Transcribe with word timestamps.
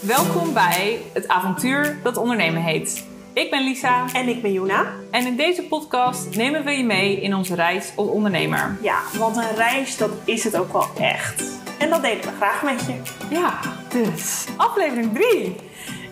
Welkom 0.00 0.52
bij 0.52 0.98
het 1.12 1.28
avontuur 1.28 1.98
dat 2.02 2.16
ondernemen 2.16 2.62
heet. 2.62 3.04
Ik 3.32 3.50
ben 3.50 3.64
Lisa 3.64 4.04
En 4.12 4.28
ik 4.28 4.42
ben 4.42 4.52
Juna. 4.52 4.86
en 5.10 5.26
in 5.26 5.36
deze 5.36 5.62
podcast 5.62 6.36
nemen 6.36 6.64
we 6.64 6.70
je 6.70 6.84
mee 6.84 7.20
in 7.20 7.34
onze 7.34 7.54
reis 7.54 7.92
als 7.96 8.08
ondernemer. 8.08 8.76
Ja, 8.82 8.98
want 9.18 9.36
een 9.36 9.54
reis, 9.56 9.96
dat 9.96 10.10
is 10.24 10.44
het 10.44 10.56
ook 10.56 10.72
wel 10.72 10.86
echt. 10.98 11.44
En 11.78 11.90
dat 11.90 12.02
delen 12.02 12.24
we 12.24 12.30
graag 12.36 12.62
met 12.62 12.86
je. 12.86 12.94
Ja, 13.34 13.58
dus 13.88 14.44
aflevering 14.56 15.14
3. 15.14 15.56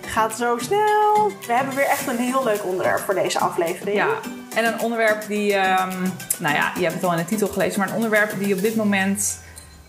Gaat 0.01 0.37
zo 0.37 0.59
snel. 0.59 1.33
We 1.47 1.53
hebben 1.53 1.75
weer 1.75 1.87
echt 1.87 2.07
een 2.07 2.17
heel 2.17 2.45
leuk 2.45 2.65
onderwerp 2.65 2.99
voor 3.01 3.15
deze 3.15 3.39
aflevering. 3.39 3.97
Ja, 3.97 4.09
en 4.55 4.65
een 4.65 4.81
onderwerp 4.81 5.27
die, 5.27 5.55
ehm, 5.55 6.03
nou 6.39 6.55
ja, 6.55 6.73
je 6.77 6.83
hebt 6.83 6.95
het 6.95 7.05
al 7.05 7.13
in 7.13 7.19
de 7.19 7.25
titel 7.25 7.49
gelezen, 7.49 7.79
maar 7.79 7.89
een 7.89 7.95
onderwerp 7.95 8.35
die 8.39 8.55
op 8.55 8.61
dit 8.61 8.77
moment 8.77 9.41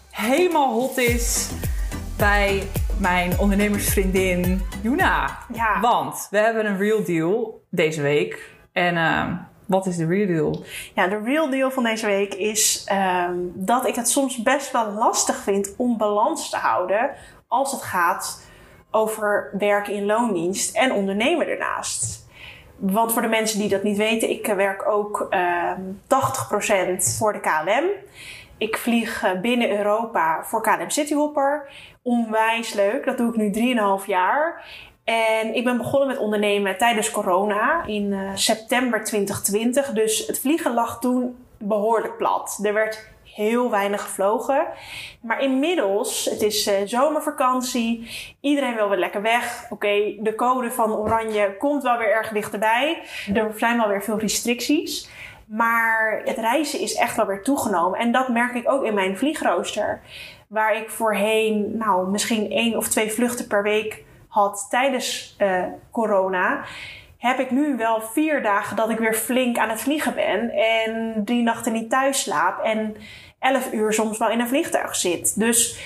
helemaal 0.09 0.73
hot 0.73 0.97
is 0.97 1.47
bij 2.17 2.63
mijn 2.99 3.39
ondernemersvriendin 3.39 4.61
Juna. 4.81 5.37
Ja. 5.53 5.79
Want 5.79 6.27
we 6.31 6.37
hebben 6.37 6.65
een 6.65 6.77
real 6.77 7.03
deal 7.03 7.61
deze 7.69 8.01
week. 8.01 8.51
En 8.71 8.97
ehm, 8.97 9.35
wat 9.65 9.85
is 9.85 9.95
de 9.95 10.05
real 10.05 10.27
deal? 10.27 10.63
Ja, 10.95 11.07
de 11.07 11.21
real 11.23 11.49
deal 11.49 11.71
van 11.71 11.83
deze 11.83 12.05
week 12.05 12.33
is 12.33 12.83
ehm, 12.85 13.35
dat 13.53 13.87
ik 13.87 13.95
het 13.95 14.09
soms 14.09 14.43
best 14.43 14.71
wel 14.71 14.91
lastig 14.91 15.35
vind 15.35 15.73
om 15.77 15.97
balans 15.97 16.49
te 16.49 16.57
houden 16.57 17.09
als 17.47 17.71
het 17.71 17.81
gaat 17.81 18.41
over 18.91 19.49
werken 19.57 19.93
in 19.93 20.05
loondienst 20.05 20.75
en 20.75 20.91
ondernemen 20.91 21.47
ernaast. 21.47 22.27
Want 22.75 23.13
voor 23.13 23.21
de 23.21 23.27
mensen 23.27 23.59
die 23.59 23.69
dat 23.69 23.83
niet 23.83 23.97
weten, 23.97 24.29
ik 24.29 24.45
werk 24.45 24.87
ook 24.87 25.27
ehm 25.29 25.81
80% 26.07 27.17
voor 27.17 27.33
de 27.33 27.39
KLM. 27.39 27.89
Ik 28.59 28.77
vlieg 28.77 29.23
eh, 29.23 29.39
binnen 29.39 29.77
Europa 29.77 30.43
voor 30.43 30.61
KLM 30.61 30.89
Cityhopper. 30.89 31.69
Onwijs 32.01 32.73
leuk, 32.73 33.05
dat 33.05 33.17
doe 33.17 33.29
ik 33.29 33.35
nu 33.35 33.75
3,5 34.01 34.05
jaar. 34.05 34.65
En 35.03 35.55
ik 35.55 35.63
ben 35.63 35.77
begonnen 35.77 36.07
met 36.07 36.17
ondernemen 36.17 36.77
tijdens 36.77 37.11
corona 37.11 37.83
in 37.85 38.13
eh, 38.13 38.19
september 38.33 39.03
2020. 39.03 39.91
Dus 39.91 40.27
het 40.27 40.39
vliegen 40.39 40.73
lag 40.73 40.99
toen 40.99 41.35
behoorlijk 41.57 42.17
plat. 42.17 42.59
Er 42.63 42.73
werd 42.73 43.09
heel 43.23 43.69
weinig 43.69 44.01
gevlogen. 44.01 44.67
Maar 45.21 45.41
inmiddels, 45.41 46.25
het 46.25 46.41
is 46.41 46.67
eh, 46.67 46.75
zomervakantie. 46.85 48.09
Iedereen 48.41 48.75
wil 48.75 48.89
weer 48.89 48.97
lekker 48.97 49.21
weg. 49.21 49.65
Oké, 49.69 50.15
de 50.19 50.35
code 50.35 50.71
van 50.71 50.93
oranje 50.93 51.55
komt 51.57 51.83
wel 51.83 51.97
weer 51.97 52.11
erg 52.11 52.29
dichterbij. 52.29 53.01
Er 53.33 53.51
zijn 53.55 53.77
wel 53.77 53.87
weer 53.87 54.03
veel 54.03 54.19
restricties. 54.19 55.09
Maar 55.49 56.21
het 56.25 56.37
reizen 56.37 56.79
is 56.79 56.95
echt 56.95 57.15
wel 57.15 57.25
weer 57.25 57.43
toegenomen. 57.43 57.99
En 57.99 58.11
dat 58.11 58.29
merk 58.29 58.53
ik 58.53 58.71
ook 58.71 58.83
in 58.83 58.93
mijn 58.93 59.17
vliegrooster. 59.17 60.01
Waar 60.47 60.75
ik 60.75 60.89
voorheen, 60.89 61.77
nou, 61.77 62.09
misschien 62.09 62.51
één 62.51 62.77
of 62.77 62.87
twee 62.87 63.11
vluchten 63.11 63.47
per 63.47 63.63
week 63.63 64.03
had 64.27 64.67
tijdens 64.69 65.35
eh, 65.37 65.63
corona, 65.91 66.63
heb 67.17 67.39
ik 67.39 67.51
nu 67.51 67.77
wel 67.77 68.01
vier 68.01 68.41
dagen 68.41 68.75
dat 68.75 68.89
ik 68.89 68.97
weer 68.97 69.13
flink 69.13 69.57
aan 69.57 69.69
het 69.69 69.81
vliegen 69.81 70.15
ben. 70.15 70.51
En 70.51 71.21
drie 71.25 71.43
nachten 71.43 71.73
niet 71.73 71.89
thuis 71.89 72.21
slaap. 72.21 72.63
En 72.63 72.95
elf 73.39 73.73
uur 73.73 73.93
soms 73.93 74.17
wel 74.17 74.29
in 74.29 74.39
een 74.39 74.47
vliegtuig 74.47 74.95
zit. 74.95 75.39
Dus 75.39 75.79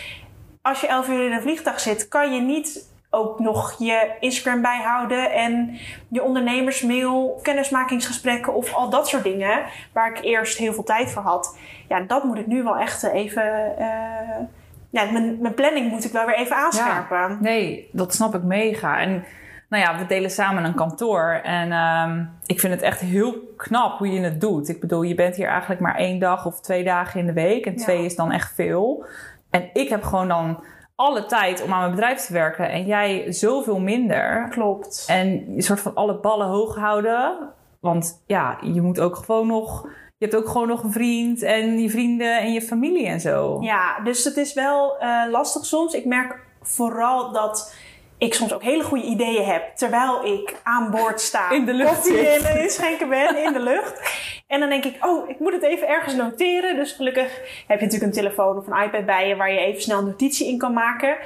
als 0.61 0.81
je 0.81 0.87
elf 0.87 1.09
uur 1.09 1.25
in 1.25 1.31
een 1.31 1.41
vliegtuig 1.41 1.79
zit, 1.79 2.07
kan 2.07 2.33
je 2.33 2.41
niet 2.41 2.92
ook 3.13 3.39
nog 3.39 3.75
je 3.79 4.11
Instagram 4.19 4.61
bijhouden 4.61 5.31
en 5.31 5.77
je 6.07 6.23
ondernemersmail, 6.23 7.39
kennismakingsgesprekken 7.41 8.53
of 8.53 8.73
al 8.73 8.89
dat 8.89 9.07
soort 9.07 9.23
dingen 9.23 9.59
waar 9.93 10.09
ik 10.17 10.23
eerst 10.23 10.57
heel 10.57 10.73
veel 10.73 10.83
tijd 10.83 11.11
voor 11.11 11.21
had. 11.21 11.57
Ja, 11.87 11.99
dat 11.99 12.23
moet 12.23 12.37
ik 12.37 12.47
nu 12.47 12.63
wel 12.63 12.77
echt 12.77 13.03
even. 13.03 13.77
eh, 13.77 13.87
ja, 14.89 15.11
mijn, 15.11 15.37
mijn 15.41 15.53
planning 15.53 15.89
moet 15.91 16.05
ik 16.05 16.11
wel 16.11 16.25
weer 16.25 16.35
even 16.35 16.55
aanscherpen. 16.55 17.37
Nee, 17.41 17.89
dat 17.91 18.13
snap 18.13 18.35
ik 18.35 18.43
mega. 18.43 18.99
En 18.99 19.23
nou 19.69 19.83
ja, 19.83 19.97
we 19.97 20.05
delen 20.05 20.31
samen 20.31 20.63
een 20.63 20.75
kantoor. 20.75 21.39
En 21.43 21.71
ehm, 21.71 22.23
ik 22.45 22.59
vind 22.59 22.73
het 22.73 22.81
echt 22.81 22.99
heel 22.99 23.35
knap 23.57 23.97
hoe 23.97 24.11
je 24.11 24.21
het 24.21 24.41
doet. 24.41 24.69
Ik 24.69 24.79
bedoel, 24.79 25.01
je 25.01 25.15
bent 25.15 25.35
hier 25.35 25.47
eigenlijk 25.47 25.81
maar 25.81 25.95
één 25.95 26.19
dag 26.19 26.45
of 26.45 26.61
twee 26.61 26.83
dagen 26.83 27.19
in 27.19 27.25
de 27.25 27.33
week. 27.33 27.65
En 27.65 27.73
Ja. 27.73 27.83
twee 27.83 28.05
is 28.05 28.15
dan 28.15 28.31
echt 28.31 28.53
veel. 28.55 29.05
En 29.49 29.69
ik 29.73 29.89
heb 29.89 30.03
gewoon 30.03 30.27
dan 30.27 30.63
alle 30.95 31.25
tijd 31.25 31.63
om 31.63 31.73
aan 31.73 31.79
mijn 31.79 31.91
bedrijf 31.91 32.19
te 32.25 32.33
werken. 32.33 32.69
En 32.69 32.85
jij 32.85 33.31
zoveel 33.31 33.79
minder. 33.79 34.47
Klopt. 34.49 35.05
En 35.07 35.55
je 35.55 35.61
soort 35.61 35.79
van 35.79 35.95
alle 35.95 36.19
ballen 36.19 36.47
hoog 36.47 36.75
houden. 36.75 37.37
Want 37.79 38.23
ja, 38.27 38.57
je 38.61 38.81
moet 38.81 38.99
ook 38.99 39.15
gewoon 39.15 39.47
nog... 39.47 39.87
Je 40.17 40.29
hebt 40.29 40.35
ook 40.43 40.49
gewoon 40.51 40.67
nog 40.67 40.83
een 40.83 40.91
vriend 40.91 41.41
en 41.41 41.79
je 41.79 41.89
vrienden 41.89 42.39
en 42.39 42.53
je 42.53 42.61
familie 42.61 43.07
en 43.07 43.19
zo. 43.19 43.57
Ja, 43.61 43.99
dus 44.03 44.23
het 44.23 44.37
is 44.37 44.53
wel 44.53 44.97
eh, 44.97 45.21
lastig 45.31 45.65
soms. 45.65 45.93
Ik 45.93 46.05
merk 46.05 46.39
vooral 46.61 47.31
dat 47.31 47.75
ik 48.17 48.33
soms 48.33 48.53
ook 48.53 48.63
hele 48.63 48.83
goede 48.83 49.03
ideeën 49.03 49.45
heb 49.45 49.75
terwijl 49.75 50.25
ik 50.25 50.55
aan 50.63 50.91
boord 50.91 51.21
sta. 51.21 51.49
In 51.51 51.65
de 51.65 51.73
lucht 51.73 51.95
Koffie 51.95 52.17
in- 52.17 52.61
inschenken 52.61 53.09
ben 53.09 53.43
in 53.43 53.53
de 53.53 53.59
lucht. 53.59 54.01
En 54.53 54.59
dan 54.59 54.69
denk 54.69 54.85
ik, 54.85 55.05
oh, 55.05 55.29
ik 55.29 55.39
moet 55.39 55.53
het 55.53 55.63
even 55.63 55.87
ergens 55.87 56.15
noteren. 56.15 56.75
Dus 56.75 56.91
gelukkig 56.91 57.39
heb 57.67 57.79
je 57.79 57.85
natuurlijk 57.85 58.03
een 58.03 58.21
telefoon 58.21 58.57
of 58.57 58.67
een 58.67 58.83
iPad 58.83 59.05
bij 59.05 59.27
je 59.27 59.35
waar 59.35 59.51
je 59.51 59.59
even 59.59 59.81
snel 59.81 59.97
een 59.97 60.05
notitie 60.05 60.47
in 60.47 60.57
kan 60.57 60.73
maken. 60.73 61.17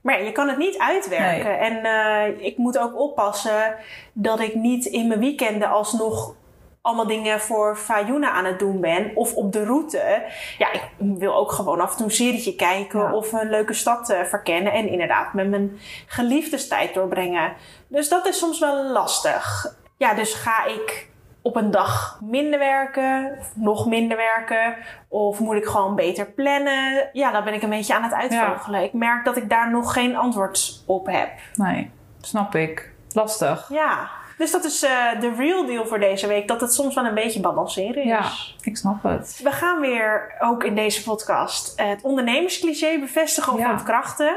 Maar 0.00 0.18
ja, 0.18 0.24
je 0.24 0.32
kan 0.32 0.48
het 0.48 0.58
niet 0.58 0.78
uitwerken. 0.78 1.58
En 1.58 1.84
eh, 1.84 2.46
ik 2.46 2.56
moet 2.56 2.78
ook 2.78 2.98
oppassen 2.98 3.74
dat 4.12 4.40
ik 4.40 4.54
niet 4.54 4.84
in 4.84 5.08
mijn 5.08 5.20
weekenden 5.20 5.68
alsnog 5.68 6.34
allemaal 6.80 7.06
dingen 7.06 7.40
voor 7.40 7.76
Fayuna 7.76 8.30
aan 8.30 8.44
het 8.44 8.58
doen 8.58 8.80
ben. 8.80 9.10
Of 9.14 9.34
op 9.34 9.52
de 9.52 9.64
route. 9.64 10.22
Ja, 10.58 10.72
ik 10.72 10.82
wil 10.98 11.34
ook 11.34 11.52
gewoon 11.52 11.80
af 11.80 11.90
en 11.90 11.96
toe 11.96 12.06
een 12.06 12.12
serietje 12.12 12.54
kijken. 12.54 13.00
Ja. 13.00 13.14
Of 13.14 13.32
een 13.32 13.50
leuke 13.50 13.74
stad 13.74 14.10
eh, 14.10 14.22
verkennen. 14.24 14.72
En 14.72 14.88
inderdaad 14.88 15.32
met 15.32 15.48
mijn 15.48 15.78
geliefdes 16.06 16.68
tijd 16.68 16.94
doorbrengen. 16.94 17.52
Dus 17.88 18.08
dat 18.08 18.26
is 18.26 18.38
soms 18.38 18.58
wel 18.58 18.84
lastig. 18.84 19.74
Ja, 19.96 20.14
dus 20.14 20.34
ga 20.34 20.66
ik 20.66 21.14
op 21.46 21.56
een 21.56 21.70
dag 21.70 22.18
minder 22.22 22.58
werken. 22.58 23.36
Of 23.38 23.52
nog 23.54 23.86
minder 23.86 24.16
werken. 24.16 24.76
Of 25.08 25.38
moet 25.38 25.56
ik 25.56 25.64
gewoon 25.64 25.94
beter 25.94 26.26
plannen. 26.26 27.08
Ja, 27.12 27.30
dan 27.30 27.44
ben 27.44 27.54
ik 27.54 27.62
een 27.62 27.70
beetje 27.70 27.94
aan 27.94 28.02
het 28.02 28.12
uitvogelen. 28.12 28.82
Ik 28.82 28.92
merk 28.92 29.24
dat 29.24 29.36
ik 29.36 29.48
daar 29.50 29.70
nog 29.70 29.92
geen 29.92 30.16
antwoord 30.16 30.82
op 30.86 31.06
heb. 31.06 31.30
Nee, 31.54 31.90
snap 32.20 32.54
ik. 32.54 32.92
Lastig. 33.12 33.68
Ja, 33.68 34.08
dus 34.38 34.50
dat 34.50 34.64
is 34.64 34.82
eh, 34.82 35.20
de 35.20 35.34
real 35.36 35.66
deal 35.66 35.86
voor 35.86 35.98
deze 36.00 36.26
week. 36.26 36.48
Dat 36.48 36.60
het 36.60 36.74
soms 36.74 36.94
wel 36.94 37.04
een 37.04 37.14
beetje 37.14 37.40
balanceren 37.40 38.02
is. 38.02 38.08
Ja, 38.08 38.24
ik 38.60 38.76
snap 38.76 39.02
het. 39.02 39.40
We 39.42 39.50
gaan 39.50 39.80
weer 39.80 40.34
ook 40.38 40.64
in 40.64 40.74
deze 40.74 41.02
podcast 41.02 41.72
het 41.76 42.02
ondernemerscliché 42.02 42.98
bevestigen 42.98 43.52
of 43.52 43.58
Ja. 43.58 43.70
ontkrachten. 43.70 44.36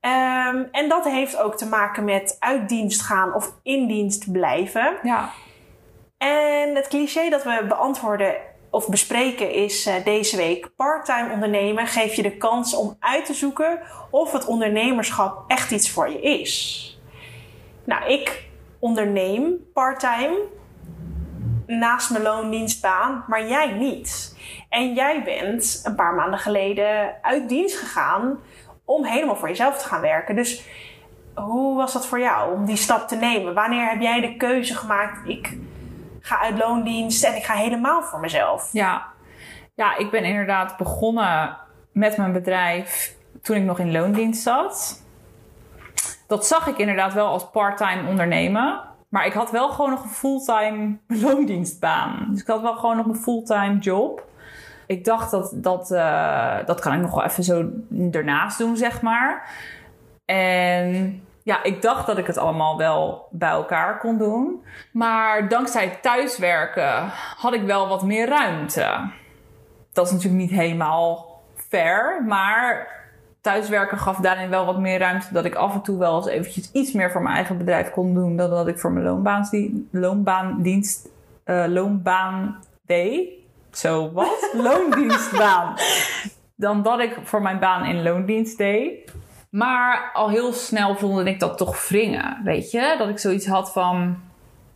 Ehm, 0.00 0.62
en 0.70 0.88
dat 0.88 1.04
heeft 1.04 1.36
ook 1.38 1.56
te 1.56 1.68
maken 1.68 2.04
met 2.04 2.36
uit 2.38 2.68
dienst 2.68 3.02
gaan 3.02 3.34
of 3.34 3.52
in 3.62 3.86
dienst 3.86 4.32
blijven. 4.32 4.96
Ja, 5.02 5.30
En 6.22 6.74
het 6.74 6.88
cliché 6.88 7.28
dat 7.30 7.42
we 7.42 7.64
beantwoorden 7.68 8.34
of 8.70 8.88
bespreken 8.88 9.50
is 9.50 9.86
eh, 9.86 10.04
deze 10.04 10.36
week: 10.36 10.70
parttime 10.76 11.32
ondernemen 11.32 11.86
geeft 11.86 12.16
je 12.16 12.22
de 12.22 12.36
kans 12.36 12.74
om 12.74 12.96
uit 13.00 13.24
te 13.24 13.34
zoeken 13.34 13.80
of 14.10 14.32
het 14.32 14.44
ondernemerschap 14.44 15.44
echt 15.50 15.70
iets 15.70 15.90
voor 15.90 16.10
je 16.10 16.20
is. 16.20 17.00
Nou, 17.84 18.12
ik 18.12 18.48
onderneem 18.78 19.56
parttime 19.72 20.38
naast 21.66 22.10
mijn 22.10 22.22
loondienstbaan, 22.22 23.24
maar 23.28 23.48
jij 23.48 23.72
niet. 23.72 24.36
En 24.68 24.94
jij 24.94 25.22
bent 25.22 25.80
een 25.84 25.94
paar 25.94 26.14
maanden 26.14 26.38
geleden 26.38 27.14
uit 27.22 27.48
dienst 27.48 27.76
gegaan 27.76 28.38
om 28.84 29.04
helemaal 29.04 29.36
voor 29.36 29.48
jezelf 29.48 29.78
te 29.78 29.88
gaan 29.88 30.00
werken. 30.00 30.34
Dus 30.34 30.62
hoe 31.34 31.76
was 31.76 31.92
dat 31.92 32.06
voor 32.06 32.20
jou 32.20 32.54
om 32.54 32.64
die 32.64 32.76
stap 32.76 33.08
te 33.08 33.16
nemen? 33.16 33.54
Wanneer 33.54 33.88
heb 33.88 34.00
jij 34.00 34.20
de 34.20 34.36
keuze 34.36 34.74
gemaakt? 34.74 35.28
Ik 35.28 35.58
ga 36.22 36.40
uit 36.40 36.58
loondienst 36.58 37.24
en 37.24 37.36
ik 37.36 37.44
ga 37.44 37.54
helemaal 37.54 38.02
voor 38.02 38.20
mezelf. 38.20 38.68
ja. 38.72 39.06
ja, 39.74 39.96
ik 39.96 40.10
ben 40.10 40.24
inderdaad 40.24 40.76
begonnen 40.76 41.56
met 41.92 42.16
mijn 42.16 42.32
bedrijf 42.32 43.14
toen 43.42 43.56
ik 43.56 43.62
nog 43.62 43.78
in 43.78 43.92
loondienst 43.92 44.42
zat. 44.42 45.02
Dat 46.26 46.46
zag 46.46 46.66
ik 46.66 46.78
inderdaad 46.78 47.12
wel 47.12 47.26
als 47.26 47.50
parttime 47.50 48.08
ondernemen. 48.08 48.80
Maar 49.08 49.26
ik 49.26 49.32
had 49.32 49.50
wel 49.50 49.68
gewoon 49.68 49.90
nog 49.90 50.02
een 50.02 50.10
fulltime 50.10 50.96
loondienstbaan. 51.26 52.26
Dus 52.30 52.40
ik 52.40 52.46
had 52.46 52.62
wel 52.62 52.74
gewoon 52.74 52.96
nog 52.96 53.06
een 53.06 53.16
fulltime 53.16 53.78
job. 53.78 54.26
Ik 54.86 55.04
dacht 55.04 55.30
dat 55.30 55.52
dat, 55.54 55.90
eh, 55.90 56.56
dat 56.66 56.80
kan 56.80 56.92
ik 56.92 57.00
nog 57.00 57.14
wel 57.14 57.24
even 57.24 57.44
zo 57.44 57.70
ernaast 58.10 58.58
doen, 58.58 58.76
zeg 58.76 59.02
maar. 59.02 59.50
En 60.24 61.22
ja, 61.42 61.62
ik 61.62 61.82
dacht 61.82 62.06
dat 62.06 62.18
ik 62.18 62.26
het 62.26 62.38
allemaal 62.38 62.76
wel 62.78 63.28
bij 63.30 63.50
elkaar 63.50 63.98
kon 63.98 64.18
doen. 64.18 64.64
Maar 64.92 65.48
dankzij 65.48 65.98
thuiswerken 66.02 67.10
had 67.36 67.52
ik 67.52 67.62
wel 67.62 67.88
wat 67.88 68.02
meer 68.02 68.28
ruimte. 68.28 69.10
Dat 69.92 70.06
is 70.06 70.12
natuurlijk 70.12 70.40
niet 70.42 70.50
helemaal 70.50 71.40
fair, 71.68 72.24
maar 72.26 72.86
thuiswerken 73.40 73.98
gaf 73.98 74.16
daarin 74.16 74.50
wel 74.50 74.64
wat 74.64 74.78
meer 74.78 74.98
ruimte 74.98 75.32
dat 75.32 75.44
ik 75.44 75.54
af 75.54 75.74
en 75.74 75.82
toe 75.82 75.98
wel 75.98 76.16
eens 76.16 76.26
eventjes 76.26 76.72
iets 76.72 76.92
meer 76.92 77.10
voor 77.10 77.22
mijn 77.22 77.34
eigen 77.34 77.58
bedrijf 77.58 77.90
kon 77.90 78.14
doen 78.14 78.36
dan 78.36 78.50
dat 78.50 78.68
ik 78.68 78.78
voor 78.78 78.92
mijn 78.92 79.04
loonbaansdien- 79.04 79.88
loonbaandienst, 79.92 81.08
eh, 81.44 81.64
loonbaan 81.68 82.58
deed. 82.86 83.28
Zo, 83.70 84.12
wat? 84.12 84.50
Loondienstbaan. 84.66 85.74
Dan 86.56 86.82
dat 86.82 87.00
ik 87.00 87.18
voor 87.22 87.42
mijn 87.42 87.58
baan 87.58 87.84
in 87.84 88.02
loondienst 88.02 88.58
deed. 88.58 89.12
Maar 89.52 90.10
al 90.12 90.30
heel 90.30 90.52
snel 90.52 90.96
voelde 90.96 91.24
ik 91.24 91.40
dat 91.40 91.58
toch 91.58 91.88
wringen, 91.88 92.40
weet 92.44 92.70
je? 92.70 92.94
Dat 92.98 93.08
ik 93.08 93.18
zoiets 93.18 93.46
had 93.46 93.72
van, 93.72 94.20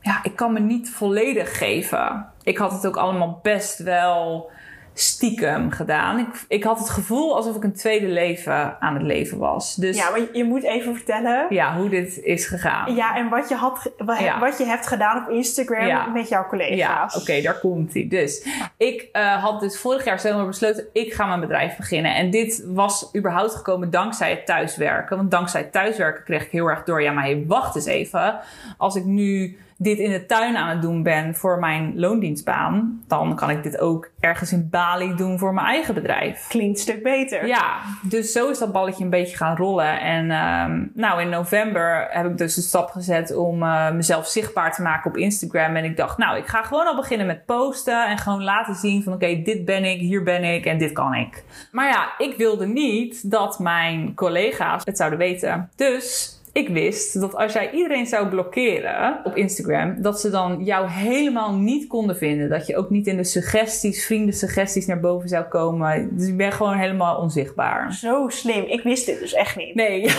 ja, 0.00 0.20
ik 0.23 0.37
kan 0.37 0.52
me 0.52 0.61
niet 0.61 0.90
volledig 0.90 1.58
geven. 1.58 2.26
Ik 2.43 2.58
had 2.58 2.73
het 2.73 2.87
ook 2.87 2.96
allemaal 2.96 3.38
best 3.43 3.78
wel 3.78 4.50
stiekem 4.98 5.70
gedaan. 5.70 6.19
Ik, 6.19 6.26
ik 6.48 6.64
had 6.64 6.78
het 6.78 6.88
gevoel 6.90 7.37
alsof 7.37 7.56
ik 7.56 7.64
een 7.64 7.72
tweede 7.75 8.06
leven 8.08 8.81
aan 8.81 8.94
het 8.94 9.02
leven 9.02 9.38
was. 9.38 9.75
Dus 9.75 9.96
Ja, 9.96 10.10
maar 10.10 10.20
je 10.32 10.44
moet 10.44 10.62
even 10.62 10.94
vertellen. 10.94 11.46
ja, 11.48 11.76
hoe 11.76 11.88
dit 11.88 12.20
is 12.22 12.46
gegaan. 12.46 12.94
Ja, 12.94 13.16
en 13.16 13.28
wat 13.28 13.48
je, 13.48 13.54
had, 13.54 13.93
Ja. 14.19 14.38
wat 14.38 14.58
je 14.58 14.64
hebt 14.64 14.87
gedaan 14.87 15.22
op 15.25 15.31
Instagram 15.31 15.87
Ja. 15.87 16.06
met 16.06 16.28
jouw 16.28 16.43
Ja, 16.43 16.48
collega's. 16.48 17.16
oké, 17.20 17.40
daar 17.43 17.58
komt 17.60 17.94
hij. 17.94 18.06
Dus 18.08 18.46
ik 18.76 19.08
eh, 19.12 19.43
had 19.43 19.60
dus 19.60 19.78
vorig 19.81 20.04
jaar 20.04 20.20
zomer 20.20 20.46
besloten, 20.46 20.87
ik 20.93 21.12
ga 21.12 21.26
mijn 21.26 21.40
bedrijf 21.40 21.76
beginnen. 21.76 22.14
En 22.14 22.31
dit 22.31 22.64
was 22.66 23.10
überhaupt 23.16 23.54
gekomen 23.54 23.90
dankzij 23.90 24.31
het 24.31 24.46
thuiswerken. 24.46 25.16
Want 25.16 25.31
dankzij 25.31 25.60
het 25.60 25.72
thuiswerken 25.72 26.25
kreeg 26.25 26.44
ik 26.44 26.50
heel 26.50 26.66
erg 26.70 26.84
door, 26.84 27.02
ja, 27.02 27.12
maar 27.12 27.25
hey, 27.25 27.44
wacht 27.46 27.75
eens 27.76 27.84
even. 27.87 28.38
Als 28.76 28.94
ik 28.96 29.04
nu 29.04 29.58
dit 29.78 29.99
in 29.99 30.11
de 30.11 30.26
tuin 30.26 30.56
aan 30.56 30.69
het 30.69 30.82
doen 30.82 31.02
ben 31.02 31.34
voor 31.34 31.58
mijn 31.58 31.93
loondienstbaan, 31.99 33.02
dan 33.06 33.37
kan 33.37 33.50
ik 33.50 33.62
dit 33.62 33.78
ook 33.78 34.11
ergens 34.20 34.52
in 34.52 34.69
Bali 34.70 35.14
doen 35.14 35.38
voor 35.38 35.55
mijn 35.55 35.67
eigen 35.67 35.94
bedrijf. 35.94 36.46
Klinkt 36.49 36.76
een 36.76 36.82
stuk 36.82 37.02
beter. 37.02 37.46
Ja, 37.46 37.78
dus 38.02 38.32
zo 38.32 38.50
is 38.50 38.58
dat 38.58 38.73
balletje 38.73 39.05
een 39.05 39.11
beetje 39.11 39.37
gaan 39.37 39.56
rollen. 39.56 40.00
En 40.00 40.31
ehm, 40.31 40.84
nou, 40.94 41.20
in 41.20 41.28
november 41.28 42.06
heb 42.11 42.26
ik 42.26 42.38
dus 42.38 42.55
de 42.55 42.61
stap 42.61 42.90
gezet 42.90 43.37
om 43.37 43.62
eh, 43.62 43.90
mezelf 43.90 44.26
zichtbaar 44.26 44.75
te 44.75 44.82
maken 44.82 45.11
op 45.11 45.17
Instagram. 45.17 45.76
En 45.76 45.84
ik 45.84 45.96
dacht, 45.96 46.19
nou, 46.19 46.38
ik 46.38 46.46
ga 46.46 46.62
gewoon 46.62 46.87
al 46.87 46.96
beginnen 46.96 47.26
met 47.26 47.44
posten 47.44 48.06
en 48.06 48.19
gewoon 48.19 48.43
laten 48.43 48.75
zien 48.75 49.02
van 49.02 49.12
oké, 49.12 49.43
dit 49.43 49.64
ben 49.64 49.84
ik, 49.84 50.00
hier 50.00 50.23
ben 50.23 50.44
ik 50.44 50.67
en 50.67 50.78
dit 50.78 50.93
kan 50.93 51.14
ik. 51.14 51.44
Maar 51.73 51.88
ja, 51.88 52.08
ik 52.19 52.37
wilde 52.37 52.67
niet 52.67 53.31
dat 53.31 53.58
mijn 53.58 54.14
collega's 54.14 54.84
het 54.84 54.96
zouden 54.96 55.19
weten. 55.19 55.70
Dus 55.76 56.36
ik 56.56 56.69
wist 56.69 57.20
dat 57.20 57.35
als 57.35 57.53
jij 57.53 57.70
iedereen 57.70 58.06
zou 58.06 58.29
blokkeren 58.29 59.20
op 59.25 59.37
Instagram, 59.37 60.03
dat 60.03 60.20
ze 60.20 60.31
dan 60.31 60.64
jou 60.64 60.88
helemaal 60.88 61.55
niet 61.55 61.87
konden 61.87 62.17
vinden. 62.17 62.49
Dat 62.49 62.67
je 62.67 62.76
ook 62.76 62.91
niet 62.91 63.06
in 63.06 63.17
de 63.17 63.25
suggesties, 63.25 64.06
vrienden 64.06 64.35
suggesties 64.35 64.87
naar 64.87 65.00
boven 65.00 65.29
zou 65.29 65.44
komen. 65.44 66.17
Dus 66.17 66.29
ik 66.29 66.37
ben 66.37 66.53
gewoon 66.53 66.76
helemaal 66.76 67.17
onzichtbaar. 67.17 67.93
Zo 67.93 68.29
slim. 68.29 68.64
Ik 68.64 68.82
wist 68.82 69.06
dit 69.06 69.19
dus 69.19 69.32
echt 69.32 69.56
niet. 69.56 69.75
Nee. 69.75 70.00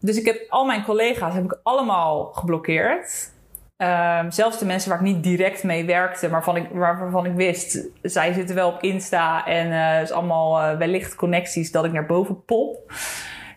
dus 0.00 0.16
ik 0.16 0.26
heb 0.26 0.46
al 0.48 0.64
mijn 0.64 0.84
collega's 0.84 1.34
heb 1.34 1.44
ik 1.44 1.58
allemaal 1.62 2.24
geblokkeerd. 2.24 3.30
Ehm, 3.76 4.30
zelfs 4.30 4.58
de 4.58 4.66
mensen 4.66 4.90
waar 4.90 4.98
ik 4.98 5.04
niet 5.04 5.22
direct 5.22 5.62
mee 5.62 5.84
werkte, 5.84 6.28
maar 6.28 6.30
waarvan 6.30 6.56
ik, 6.56 6.68
waarvan 6.72 7.26
ik 7.26 7.34
wist, 7.34 7.88
zij 8.02 8.32
zitten 8.32 8.54
wel 8.54 8.68
op 8.68 8.82
Insta 8.82 9.46
en 9.46 9.70
het 9.70 10.08
is 10.08 10.14
allemaal 10.14 10.60
eh, 10.60 10.78
wellicht 10.78 11.14
connecties 11.14 11.70
dat 11.70 11.84
ik 11.84 11.92
naar 11.92 12.06
boven 12.06 12.44
pop. 12.44 12.92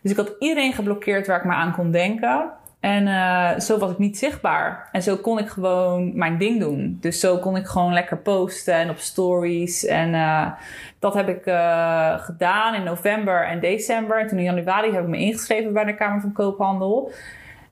Dus 0.03 0.11
ik 0.11 0.17
had 0.17 0.35
iedereen 0.39 0.73
geblokkeerd 0.73 1.27
waar 1.27 1.37
ik 1.37 1.45
maar 1.45 1.55
aan 1.55 1.73
kon 1.73 1.91
denken. 1.91 2.51
En 2.83 3.07
eh, 3.07 3.59
zo 3.59 3.77
was 3.77 3.91
ik 3.91 3.97
niet 3.97 4.17
zichtbaar. 4.17 4.89
En 4.91 5.03
zo 5.03 5.17
kon 5.17 5.39
ik 5.39 5.49
gewoon 5.49 6.17
mijn 6.17 6.37
ding 6.37 6.59
doen. 6.59 6.97
Dus 7.01 7.19
zo 7.19 7.37
kon 7.37 7.55
ik 7.55 7.65
gewoon 7.65 7.93
lekker 7.93 8.17
posten 8.17 8.73
en 8.73 8.89
op 8.89 8.97
stories. 8.97 9.85
En 9.85 10.13
eh, 10.13 10.51
dat 10.99 11.13
heb 11.13 11.29
ik 11.29 11.45
eh, 11.45 12.19
gedaan 12.19 12.73
in 12.73 12.83
november 12.83 13.47
en 13.47 13.59
december. 13.59 14.19
En 14.19 14.27
toen 14.27 14.37
in 14.37 14.43
januari 14.43 14.91
heb 14.91 15.03
ik 15.03 15.09
me 15.09 15.17
ingeschreven 15.17 15.73
bij 15.73 15.83
de 15.83 15.95
Kamer 15.95 16.21
van 16.21 16.31
Koophandel. 16.31 17.11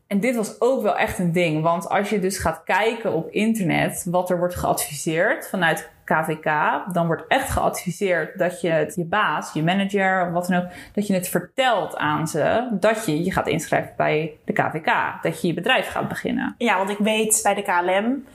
En 0.08 0.20
dit 0.20 0.36
was 0.36 0.62
ook 0.62 0.82
wel 0.82 0.98
echt 0.98 1.20
een 1.20 1.32
ding. 1.32 1.64
Want 1.64 1.90
als 1.90 2.10
je 2.10 2.20
dus 2.20 2.38
gaat 2.38 2.62
kijken 2.66 3.14
op 3.14 3.30
internet 3.30 4.06
wat 4.10 4.30
er 4.30 4.38
wordt 4.38 4.56
geadviseerd 4.56 5.48
vanuit 5.50 5.90
KVK, 6.14 6.46
dan 6.94 7.06
wordt 7.06 7.28
echt 7.28 7.50
geadviseerd 7.50 8.38
dat 8.38 8.62
je 8.62 8.70
het 8.70 8.96
je 8.96 9.06
baas, 9.06 9.54
je 9.54 9.64
manager 9.64 10.26
of 10.26 10.32
wat 10.32 10.48
dan 10.48 10.62
ook, 10.62 10.70
dat 10.94 11.08
je 11.08 11.14
het 11.14 11.28
vertelt 11.28 11.98
aan 11.98 12.28
ze 12.28 12.68
dat 12.72 13.06
je 13.06 13.24
je 13.24 13.32
gaat 13.32 13.48
inschrijven 13.48 13.94
bij 13.98 14.32
de 14.46 14.54
KVK. 14.54 14.94
Dat 15.22 15.42
je 15.42 15.48
je 15.48 15.54
bedrijf 15.54 15.88
gaat 15.88 16.08
beginnen. 16.08 16.56
Ja, 16.58 16.78
want 16.78 16.90
ik 16.90 16.98
weet 16.98 17.40
bij 17.44 17.54
de 17.54 17.62
KLM, 17.62 18.26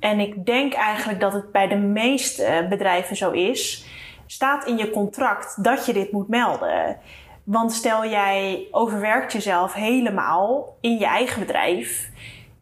en 0.00 0.20
ik 0.20 0.46
denk 0.46 0.74
eigenlijk 0.74 1.20
dat 1.20 1.32
het 1.32 1.52
bij 1.52 1.68
de 1.68 1.76
meeste 1.76 2.66
bedrijven 2.68 3.16
zo 3.16 3.30
is, 3.30 3.86
staat 4.26 4.66
in 4.66 4.76
je 4.76 4.90
contract 4.90 5.64
dat 5.64 5.86
je 5.86 5.92
dit 5.92 6.12
moet 6.12 6.28
melden. 6.28 6.96
Want 7.44 7.72
stel 7.72 8.06
jij 8.06 8.66
overwerkt 8.70 9.32
jezelf 9.32 9.72
helemaal 9.72 10.76
in 10.80 10.98
je 10.98 11.06
eigen 11.06 11.40
bedrijf 11.40 12.10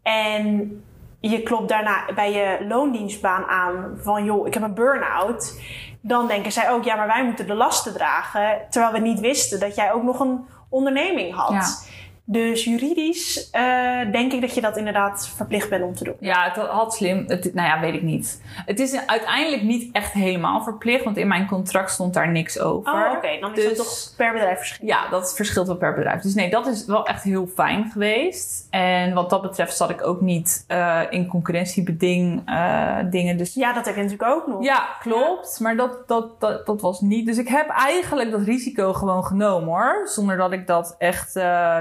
en 0.02 0.82
je 1.30 1.42
klopt 1.42 1.68
daarna 1.68 2.04
bij 2.14 2.32
je 2.32 2.66
loondienstbaan 2.68 3.44
aan 3.44 3.98
van 4.02 4.24
joh, 4.24 4.46
ik 4.46 4.54
heb 4.54 4.62
een 4.62 4.74
burn-out. 4.74 5.60
Dan 6.00 6.26
denken 6.26 6.52
zij 6.52 6.70
ook, 6.70 6.84
ja, 6.84 6.96
maar 6.96 7.06
wij 7.06 7.24
moeten 7.24 7.46
de 7.46 7.54
lasten 7.54 7.92
dragen. 7.92 8.60
Terwijl 8.70 8.92
we 8.92 8.98
niet 8.98 9.20
wisten 9.20 9.60
dat 9.60 9.74
jij 9.74 9.92
ook 9.92 10.02
nog 10.02 10.20
een 10.20 10.46
onderneming 10.68 11.34
had. 11.34 11.88
Dus 12.28 12.64
juridisch 12.64 13.50
eh, 13.50 14.10
denk 14.12 14.32
ik 14.32 14.40
dat 14.40 14.54
je 14.54 14.60
dat 14.60 14.76
inderdaad 14.76 15.28
verplicht 15.36 15.68
bent 15.70 15.84
om 15.84 15.94
te 15.94 16.04
doen. 16.04 16.16
Ja, 16.20 16.44
het 16.52 16.56
had 16.66 16.94
slim. 16.94 17.24
Het, 17.26 17.54
nou 17.54 17.68
ja, 17.68 17.80
weet 17.80 17.94
ik 17.94 18.02
niet. 18.02 18.42
Het 18.66 18.80
is 18.80 19.06
uiteindelijk 19.06 19.62
niet 19.62 19.88
echt 19.92 20.12
helemaal 20.12 20.62
verplicht, 20.62 21.04
want 21.04 21.16
in 21.16 21.28
mijn 21.28 21.46
contract 21.46 21.90
stond 21.90 22.14
daar 22.14 22.30
niks 22.30 22.58
over. 22.60 22.92
Oh, 22.92 23.12
oké. 23.16 23.28
Dan 23.40 23.50
is 23.56 23.56
Dus- 23.64 23.76
dat 23.76 23.76
toch 23.76 24.16
per 24.16 24.32
bedrijf 24.32 24.58
verschillend. 24.58 24.90
Ja, 24.96 25.08
dat 25.08 25.34
verschilt 25.36 25.66
wel 25.66 25.76
per 25.76 25.94
bedrijf. 25.94 26.20
Dus 26.20 26.34
nee, 26.34 26.50
dat 26.50 26.66
is 26.66 26.84
wel 26.86 27.06
echt 27.06 27.22
heel 27.22 27.46
fijn 27.46 27.90
geweest. 27.92 28.66
En 28.70 29.14
wat 29.14 29.30
dat 29.30 29.42
betreft 29.42 29.76
zat 29.76 29.90
ik 29.90 30.06
ook 30.06 30.20
niet 30.20 30.64
eh, 30.66 31.00
in 31.10 31.26
concurrentiebeding 31.26 32.42
eh, 32.46 32.96
dingen. 33.10 33.36
Dus 33.36 33.54
Ja, 33.54 33.72
dat 33.72 33.86
heb 33.86 33.96
je 33.96 34.02
natuurlijk 34.02 34.30
ook 34.30 34.46
nog. 34.46 34.64
ja, 34.64 34.88
klopt. 35.00 35.60
Maar 35.60 35.76
dat, 35.76 36.08
dat, 36.08 36.40
dat, 36.40 36.66
dat 36.66 36.80
was 36.80 37.00
niet. 37.00 37.26
Dus 37.26 37.38
ik 37.38 37.48
heb 37.48 37.68
eigenlijk 37.68 38.30
dat 38.30 38.42
risico 38.42 38.92
gewoon 38.92 39.24
genomen 39.24 39.68
hoor. 39.68 40.02
Zonder 40.08 40.36
dat 40.36 40.52
ik 40.52 40.66
dat 40.66 40.94
echt 40.98 41.36
eh, 41.36 41.76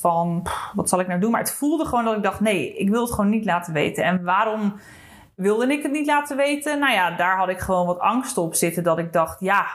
Van 0.00 0.46
wat 0.74 0.88
zal 0.88 1.00
ik 1.00 1.06
nou 1.06 1.20
doen? 1.20 1.30
Maar 1.30 1.40
het 1.40 1.52
voelde 1.52 1.84
gewoon 1.84 2.04
dat 2.04 2.16
ik 2.16 2.22
dacht: 2.22 2.40
nee, 2.40 2.76
ik 2.76 2.88
wil 2.88 3.02
het 3.02 3.12
gewoon 3.12 3.30
niet 3.30 3.44
laten 3.44 3.72
weten. 3.72 4.04
En 4.04 4.24
waarom 4.24 4.74
wilde 5.34 5.72
ik 5.72 5.82
het 5.82 5.92
niet 5.92 6.06
laten 6.06 6.36
weten? 6.36 6.78
Nou 6.78 6.92
ja, 6.92 7.10
daar 7.10 7.36
had 7.36 7.48
ik 7.48 7.58
gewoon 7.58 7.86
wat 7.86 7.98
angst 7.98 8.38
op 8.38 8.54
zitten. 8.54 8.82
Dat 8.82 8.98
ik 8.98 9.12
dacht: 9.12 9.40
ja. 9.40 9.66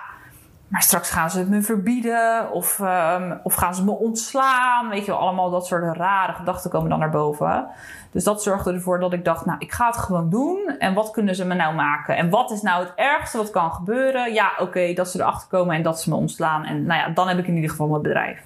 Maar 0.67 0.81
straks 0.81 1.09
gaan 1.09 1.29
ze 1.29 1.39
het 1.39 1.49
me 1.49 1.61
verbieden 1.61 2.51
of, 2.51 2.79
ehm, 2.79 3.37
of 3.43 3.53
gaan 3.53 3.75
ze 3.75 3.83
me 3.83 3.91
ontslaan. 3.91 4.89
Weet 4.89 5.05
je 5.05 5.11
wel, 5.11 5.19
allemaal 5.19 5.49
dat 5.49 5.67
soort 5.67 5.97
rare 5.97 6.33
gedachten 6.33 6.69
komen 6.69 6.89
dan 6.89 6.99
naar 6.99 7.09
boven. 7.09 7.67
Dus 8.11 8.23
dat 8.23 8.43
zorgde 8.43 8.73
ervoor 8.73 8.99
dat 8.99 9.13
ik 9.13 9.25
dacht, 9.25 9.45
nou, 9.45 9.59
ik 9.59 9.71
ga 9.71 9.85
het 9.85 9.97
gewoon 9.97 10.29
doen. 10.29 10.75
En 10.79 10.93
wat 10.93 11.11
kunnen 11.11 11.35
ze 11.35 11.45
me 11.45 11.53
nou 11.53 11.75
maken? 11.75 12.15
En 12.15 12.29
wat 12.29 12.51
is 12.51 12.61
nou 12.61 12.83
het 12.83 12.93
ergste 12.95 13.37
wat 13.37 13.49
kan 13.49 13.71
gebeuren? 13.71 14.33
Ja, 14.33 14.51
oké, 14.59 14.93
dat 14.93 15.09
ze 15.09 15.19
erachter 15.19 15.47
komen 15.47 15.75
en 15.75 15.83
dat 15.83 16.01
ze 16.01 16.09
me 16.09 16.15
ontslaan. 16.15 16.65
En 16.65 16.85
nou 16.85 16.99
ja, 16.99 17.09
dan 17.09 17.27
heb 17.27 17.37
ik 17.37 17.47
in 17.47 17.55
ieder 17.55 17.69
geval 17.69 17.87
mijn 17.87 18.01
bedrijf. 18.01 18.39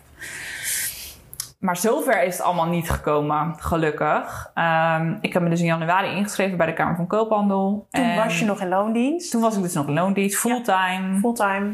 Maar 1.65 1.77
zover 1.77 2.23
is 2.23 2.37
het 2.37 2.45
allemaal 2.45 2.67
niet 2.67 2.89
gekomen, 2.89 3.55
gelukkig. 3.57 4.51
Ehm, 4.53 5.15
ik 5.21 5.33
heb 5.33 5.41
me 5.41 5.49
dus 5.49 5.59
in 5.59 5.65
januari 5.65 6.15
ingeschreven 6.15 6.57
bij 6.57 6.65
de 6.65 6.73
Kamer 6.73 6.95
van 6.95 7.07
Koophandel. 7.07 7.87
Toen 7.89 8.03
En 8.03 8.15
was 8.15 8.39
je 8.39 8.45
nog 8.45 8.61
in 8.61 8.67
loondienst. 8.67 9.31
Toen 9.31 9.41
was 9.41 9.55
ik 9.55 9.61
dus 9.61 9.73
nog 9.73 9.87
in 9.87 9.93
loondienst, 9.93 10.37
fulltime. 10.37 11.19
Fulltime. 11.19 11.73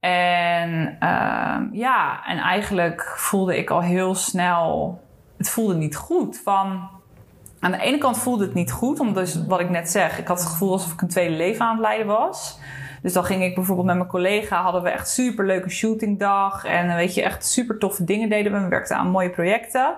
En 0.00 0.96
ehm, 1.00 1.68
ja, 1.72 2.26
en 2.26 2.38
eigenlijk 2.38 3.14
voelde 3.16 3.58
ik 3.58 3.70
al 3.70 3.80
heel 3.80 4.14
snel, 4.14 5.00
het 5.36 5.50
voelde 5.50 5.74
niet 5.74 5.96
goed. 5.96 6.40
Van, 6.44 6.88
aan 7.60 7.72
de 7.72 7.80
ene 7.80 7.98
kant 7.98 8.18
voelde 8.18 8.44
het 8.44 8.54
niet 8.54 8.72
goed, 8.72 9.00
omdat 9.00 9.24
dus 9.24 9.46
wat 9.46 9.60
ik 9.60 9.70
net 9.70 9.90
zeg, 9.90 10.18
ik 10.18 10.28
had 10.28 10.38
het 10.40 10.48
gevoel 10.48 10.72
alsof 10.72 10.92
ik 10.92 11.00
een 11.00 11.08
tweede 11.08 11.36
leven 11.36 11.64
aan 11.64 11.76
het 11.76 11.80
leiden 11.80 12.06
was. 12.06 12.58
Dus 13.02 13.12
dan 13.12 13.24
ging 13.24 13.42
ik 13.42 13.54
bijvoorbeeld 13.54 13.86
met 13.86 13.96
mijn 13.96 14.08
collega, 14.08 14.62
hadden 14.62 14.82
we 14.82 14.90
echt 14.90 15.08
super 15.08 15.46
leuke 15.46 15.70
shootingdag. 15.70 16.64
En 16.64 16.94
weet 16.96 17.14
je, 17.14 17.22
echt 17.22 17.46
super 17.46 17.78
toffe 17.78 18.04
dingen 18.04 18.28
deden 18.28 18.52
we. 18.52 18.60
We 18.60 18.68
werkten 18.68 18.96
aan 18.96 19.10
mooie 19.10 19.30
projecten. 19.30 19.96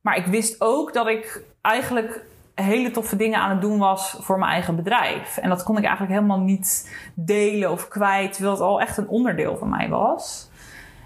Maar 0.00 0.16
ik 0.16 0.26
wist 0.26 0.60
ook 0.60 0.92
dat 0.92 1.06
ik 1.06 1.42
eigenlijk 1.60 2.24
hele 2.54 2.90
toffe 2.90 3.16
dingen 3.16 3.40
aan 3.40 3.50
het 3.50 3.60
doen 3.60 3.78
was 3.78 4.16
voor 4.20 4.38
mijn 4.38 4.52
eigen 4.52 4.76
bedrijf. 4.76 5.36
En 5.36 5.48
dat 5.48 5.62
kon 5.62 5.76
ik 5.76 5.84
eigenlijk 5.84 6.14
helemaal 6.14 6.40
niet 6.40 6.96
delen 7.14 7.70
of 7.70 7.88
kwijt, 7.88 8.32
terwijl 8.32 8.54
het 8.54 8.64
al 8.64 8.80
echt 8.80 8.96
een 8.96 9.08
onderdeel 9.08 9.56
van 9.56 9.68
mij 9.68 9.88
was. 9.88 10.50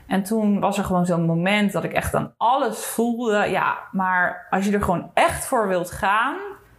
En 0.07 0.23
toen 0.23 0.61
was 0.61 0.79
er 0.79 0.85
gewoon 0.85 1.07
zo'n 1.07 1.25
moment 1.25 1.73
dat 1.73 1.85
ik 1.85 1.93
echt 1.93 2.15
aan 2.15 2.35
alles 2.37 2.85
voelde. 2.85 3.47
Ja, 3.51 3.79
maar 3.93 4.47
als 4.51 4.67
je 4.67 4.73
er 4.73 4.83
gewoon 4.83 5.11
echt 5.15 5.47
voor 5.47 5.69
wilt 5.69 5.91
gaan, 5.91 6.37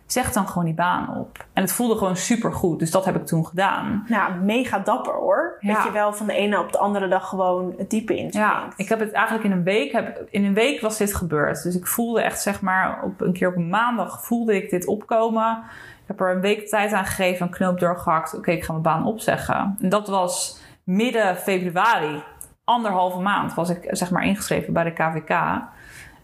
zeg 0.07 0.31
dan 0.31 0.47
gewoon 0.47 0.65
die 0.65 0.73
baan 0.73 1.17
op. 1.17 1.45
En 1.53 1.61
het 1.61 1.71
voelde 1.71 1.97
gewoon 1.97 2.15
super 2.15 2.53
goed. 2.53 2.79
Dus 2.79 2.91
dat 2.91 3.05
heb 3.05 3.15
ik 3.15 3.25
toen 3.25 3.45
gedaan. 3.45 4.05
Nou, 4.07 4.35
mega 4.35 4.79
dapper 4.79 5.13
hoor. 5.13 5.57
Ja. 5.59 5.73
Dat 5.73 5.83
je 5.83 5.91
wel 5.91 6.13
van 6.13 6.27
de 6.27 6.33
ene 6.33 6.59
op 6.59 6.71
de 6.71 6.77
andere 6.77 7.07
dag 7.07 7.29
gewoon 7.29 7.73
het 7.77 7.89
diepe 7.89 8.17
in 8.17 8.27
Ja, 8.31 8.67
ik 8.75 8.89
heb 8.89 8.99
het 8.99 9.11
eigenlijk 9.11 9.45
in 9.45 9.51
een 9.51 9.63
week, 9.63 9.91
heb, 9.91 10.27
in 10.29 10.45
een 10.45 10.53
week 10.53 10.81
was 10.81 10.97
dit 10.97 11.15
gebeurd. 11.15 11.63
Dus 11.63 11.75
ik 11.75 11.87
voelde 11.87 12.21
echt, 12.21 12.41
zeg 12.41 12.61
maar, 12.61 13.03
op 13.03 13.21
een 13.21 13.33
keer 13.33 13.47
op 13.47 13.55
een 13.55 13.69
maandag 13.69 14.25
voelde 14.25 14.55
ik 14.55 14.69
dit 14.69 14.87
opkomen. 14.87 15.63
Ik 16.01 16.17
heb 16.17 16.19
er 16.19 16.35
een 16.35 16.41
week 16.41 16.67
tijd 16.67 16.93
aan 16.93 17.05
gegeven, 17.05 17.45
een 17.45 17.51
knoop 17.51 17.79
doorgehakt. 17.79 18.35
Oké, 18.35 18.51
ik 18.51 18.63
ga 18.63 18.71
mijn 18.71 18.83
baan 18.83 19.05
opzeggen. 19.05 19.77
En 19.81 19.89
dat 19.89 20.07
was 20.07 20.61
midden 20.83 21.37
februari. 21.37 22.23
Anderhalve 22.63 23.19
maand 23.19 23.53
was 23.53 23.69
ik, 23.69 23.87
zeg 23.89 24.11
maar, 24.11 24.25
ingeschreven 24.25 24.73
bij 24.73 24.83
de 24.83 24.91
KVK. 24.91 25.29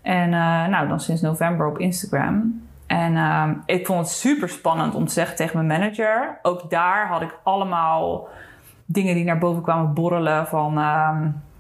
En 0.02 0.34
eh, 0.34 0.68
nou, 0.68 0.88
dan 0.88 1.00
sinds 1.00 1.22
november 1.22 1.68
op 1.68 1.80
Instagram. 1.80 2.62
En 2.94 3.18
ehm, 3.18 3.54
ik 3.66 3.86
vond 3.86 4.00
het 4.00 4.10
super 4.10 4.50
spannend 4.50 4.96
om 4.96 5.06
te 5.06 5.14
zeggen 5.14 5.36
tegen 5.36 5.66
mijn 5.66 5.80
manager. 5.80 6.40
Ook 6.42 6.70
daar 6.70 7.08
had 7.08 7.22
ik 7.22 7.38
allemaal 7.44 8.28
dingen 8.86 9.16
die 9.16 9.24
naar 9.24 9.38
boven 9.38 9.62
kwamen 9.64 9.94
borrelen 9.94 10.48
van... 10.48 10.78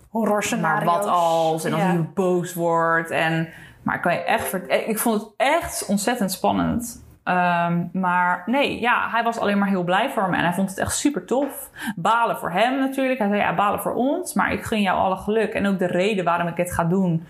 horror 0.10 0.44
maar 0.62 0.84
wat 0.84 1.06
als? 1.06 1.63
En 1.66 1.74
als 1.74 1.82
Ja. 1.82 1.88
hij 1.88 2.10
boos 2.13 2.54
wordt. 2.54 3.10
En, 3.10 3.50
maar 3.82 3.96
ik 3.96 4.02
kan 4.02 4.13
je 4.13 4.24
echt 4.24 4.68
eh, 4.68 4.88
Ik 4.88 5.00
vond 5.00 5.22
het 5.22 5.30
echt 5.38 5.86
ontzettend 5.86 6.32
spannend. 6.32 7.04
Ehm, 7.24 7.84
maar 7.94 8.44
nee, 8.46 8.80
ja, 8.80 9.10
hij 9.10 9.24
was 9.24 9.40
alleen 9.40 9.58
maar 9.58 9.68
heel 9.68 9.84
blij 9.84 10.10
voor 10.10 10.30
me. 10.30 10.38
En 10.38 10.44
hij 10.44 10.54
vond 10.54 10.70
het 10.70 10.80
echt 10.80 10.96
super 10.96 11.25
tof. 11.25 11.70
Balen 11.96 12.38
voor 12.38 12.52
hem 12.52 12.80
natuurlijk. 12.80 13.20
Hij 13.20 13.28
zei, 13.28 13.40
ja, 13.42 13.56
balen 13.56 13.82
voor 13.82 13.94
ons. 13.94 14.34
Maar 14.34 14.52
ik 14.54 14.63
gun 14.63 14.82
jou 14.82 14.98
alle 15.00 15.16
geluk. 15.16 15.54
En 15.54 15.68
ook 15.68 15.80
de 15.80 15.88
reden 15.88 16.25
waarom 16.25 16.48
ik 16.48 16.58
het 16.58 16.74
ga 16.74 16.84
doen. 16.84 17.25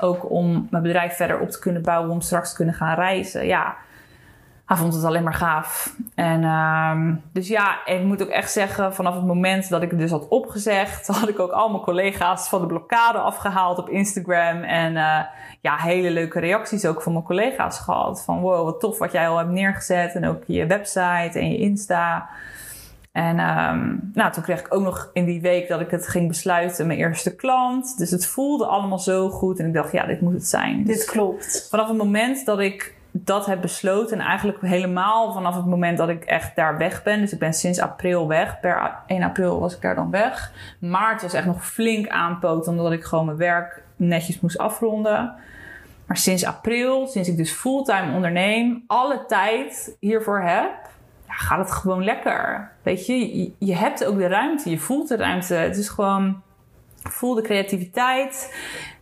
Ook 0.00 0.30
om 0.30 0.66
mijn 0.70 0.82
bedrijf 0.82 1.16
verder 1.16 1.40
op 1.40 1.50
te 1.50 1.58
kunnen 1.58 1.82
bouwen. 1.82 2.10
Om 2.10 2.20
straks 2.20 2.50
te 2.50 2.56
kunnen 2.56 2.74
gaan 2.74 2.94
reizen. 2.94 3.46
Ja, 3.46 3.76
hij 4.68 4.76
vond 4.76 4.94
het 4.94 5.04
alleen 5.04 5.22
maar 5.22 5.34
gaaf. 5.34 5.94
En 6.14 6.44
ehm, 6.44 7.14
dus 7.32 7.48
ja, 7.48 7.86
ik 7.86 8.02
moet 8.02 8.22
ook 8.22 8.28
echt 8.28 8.52
zeggen, 8.52 8.94
vanaf 8.94 9.14
het 9.14 9.24
moment 9.24 9.68
dat 9.68 9.82
ik 9.82 9.90
het 9.90 9.98
dus 9.98 10.10
had 10.10 10.28
opgezegd, 10.28 11.06
had 11.20 11.28
ik 11.28 11.38
ook 11.38 11.50
al 11.50 11.68
mijn 11.70 11.82
collega's 11.82 12.48
van 12.48 12.60
de 12.60 12.66
blokkade 12.66 13.18
afgehaald 13.18 13.78
op 13.78 13.88
Instagram. 13.88 14.62
En 14.62 14.96
eh, 14.96 15.20
ja, 15.60 15.76
hele 15.76 16.10
leuke 16.10 16.40
reacties 16.40 16.86
ook 16.86 17.02
van 17.02 17.12
mijn 17.12 17.24
collega's 17.24 17.78
gehad. 17.78 18.24
Van 18.24 18.40
wow, 18.40 18.64
wat 18.64 18.80
tof 18.80 18.98
wat 18.98 19.12
jij 19.12 19.28
al 19.28 19.38
hebt 19.38 19.50
neergezet. 19.50 20.14
En 20.14 20.26
ook 20.26 20.42
je 20.46 20.66
website 20.66 21.38
en 21.38 21.50
je 21.50 21.58
Insta. 21.58 22.28
En 23.18 23.38
ehm, 23.38 23.96
nou, 24.12 24.32
toen 24.32 24.42
kreeg 24.42 24.60
ik 24.60 24.74
ook 24.74 24.82
nog 24.82 25.10
in 25.12 25.24
die 25.24 25.40
week 25.40 25.68
dat 25.68 25.80
ik 25.80 25.90
het 25.90 26.08
ging 26.08 26.28
besluiten, 26.28 26.86
mijn 26.86 26.98
eerste 26.98 27.34
klant. 27.34 27.98
Dus 27.98 28.10
het 28.10 28.26
voelde 28.26 28.66
allemaal 28.66 28.98
zo 28.98 29.30
goed. 29.30 29.58
En 29.58 29.66
ik 29.66 29.74
dacht, 29.74 29.92
ja, 29.92 30.06
dit 30.06 30.20
moet 30.20 30.32
het 30.32 30.46
zijn. 30.46 30.84
Dus 30.84 30.96
Dit 30.96 31.06
klopt. 31.06 31.66
vanaf 31.70 31.88
het 31.88 31.96
moment 31.96 32.46
dat 32.46 32.58
ik 32.58 32.94
dat 33.10 33.46
heb 33.46 33.60
besloten 33.60 34.18
en 34.18 34.26
eigenlijk 34.26 34.60
helemaal 34.60 35.32
vanaf 35.32 35.56
het 35.56 35.66
moment 35.66 35.98
dat 35.98 36.08
ik 36.08 36.24
echt 36.24 36.56
daar 36.56 36.78
weg 36.78 37.02
ben. 37.02 37.20
Dus 37.20 37.32
ik 37.32 37.38
ben 37.38 37.52
sinds 37.52 37.78
april 37.80 38.28
weg. 38.28 38.60
Per 38.60 38.94
1 39.06 39.22
april 39.22 39.60
was 39.60 39.74
ik 39.74 39.82
daar 39.82 39.94
dan 39.94 40.10
weg. 40.10 40.52
Maart 40.80 41.22
was 41.22 41.32
echt 41.32 41.46
nog 41.46 41.66
flink 41.66 42.08
aanpoot 42.08 42.66
omdat 42.66 42.92
ik 42.92 43.04
gewoon 43.04 43.24
mijn 43.24 43.36
werk 43.36 43.82
netjes 43.96 44.40
moest 44.40 44.58
afronden. 44.58 45.34
Maar 46.06 46.16
sinds 46.16 46.44
april, 46.44 47.06
sinds 47.06 47.28
ik 47.28 47.36
dus 47.36 47.52
fulltime 47.52 48.14
onderneem, 48.14 48.84
alle 48.86 49.24
tijd 49.26 49.96
hiervoor 50.00 50.40
heb, 50.40 50.70
gaat 51.38 51.58
het 51.58 51.72
gewoon 51.72 52.04
lekker. 52.04 52.70
Weet 52.82 53.06
je, 53.06 53.52
je, 53.58 53.74
hebt 53.74 54.04
ook 54.04 54.18
de 54.18 54.26
ruimte, 54.26 54.70
je 54.70 54.78
voelt 54.78 55.08
de 55.08 55.16
ruimte. 55.16 55.54
Het 55.54 55.76
is 55.76 55.88
gewoon, 55.88 56.42
voel 57.02 57.34
de 57.34 57.42
creativiteit. 57.42 58.56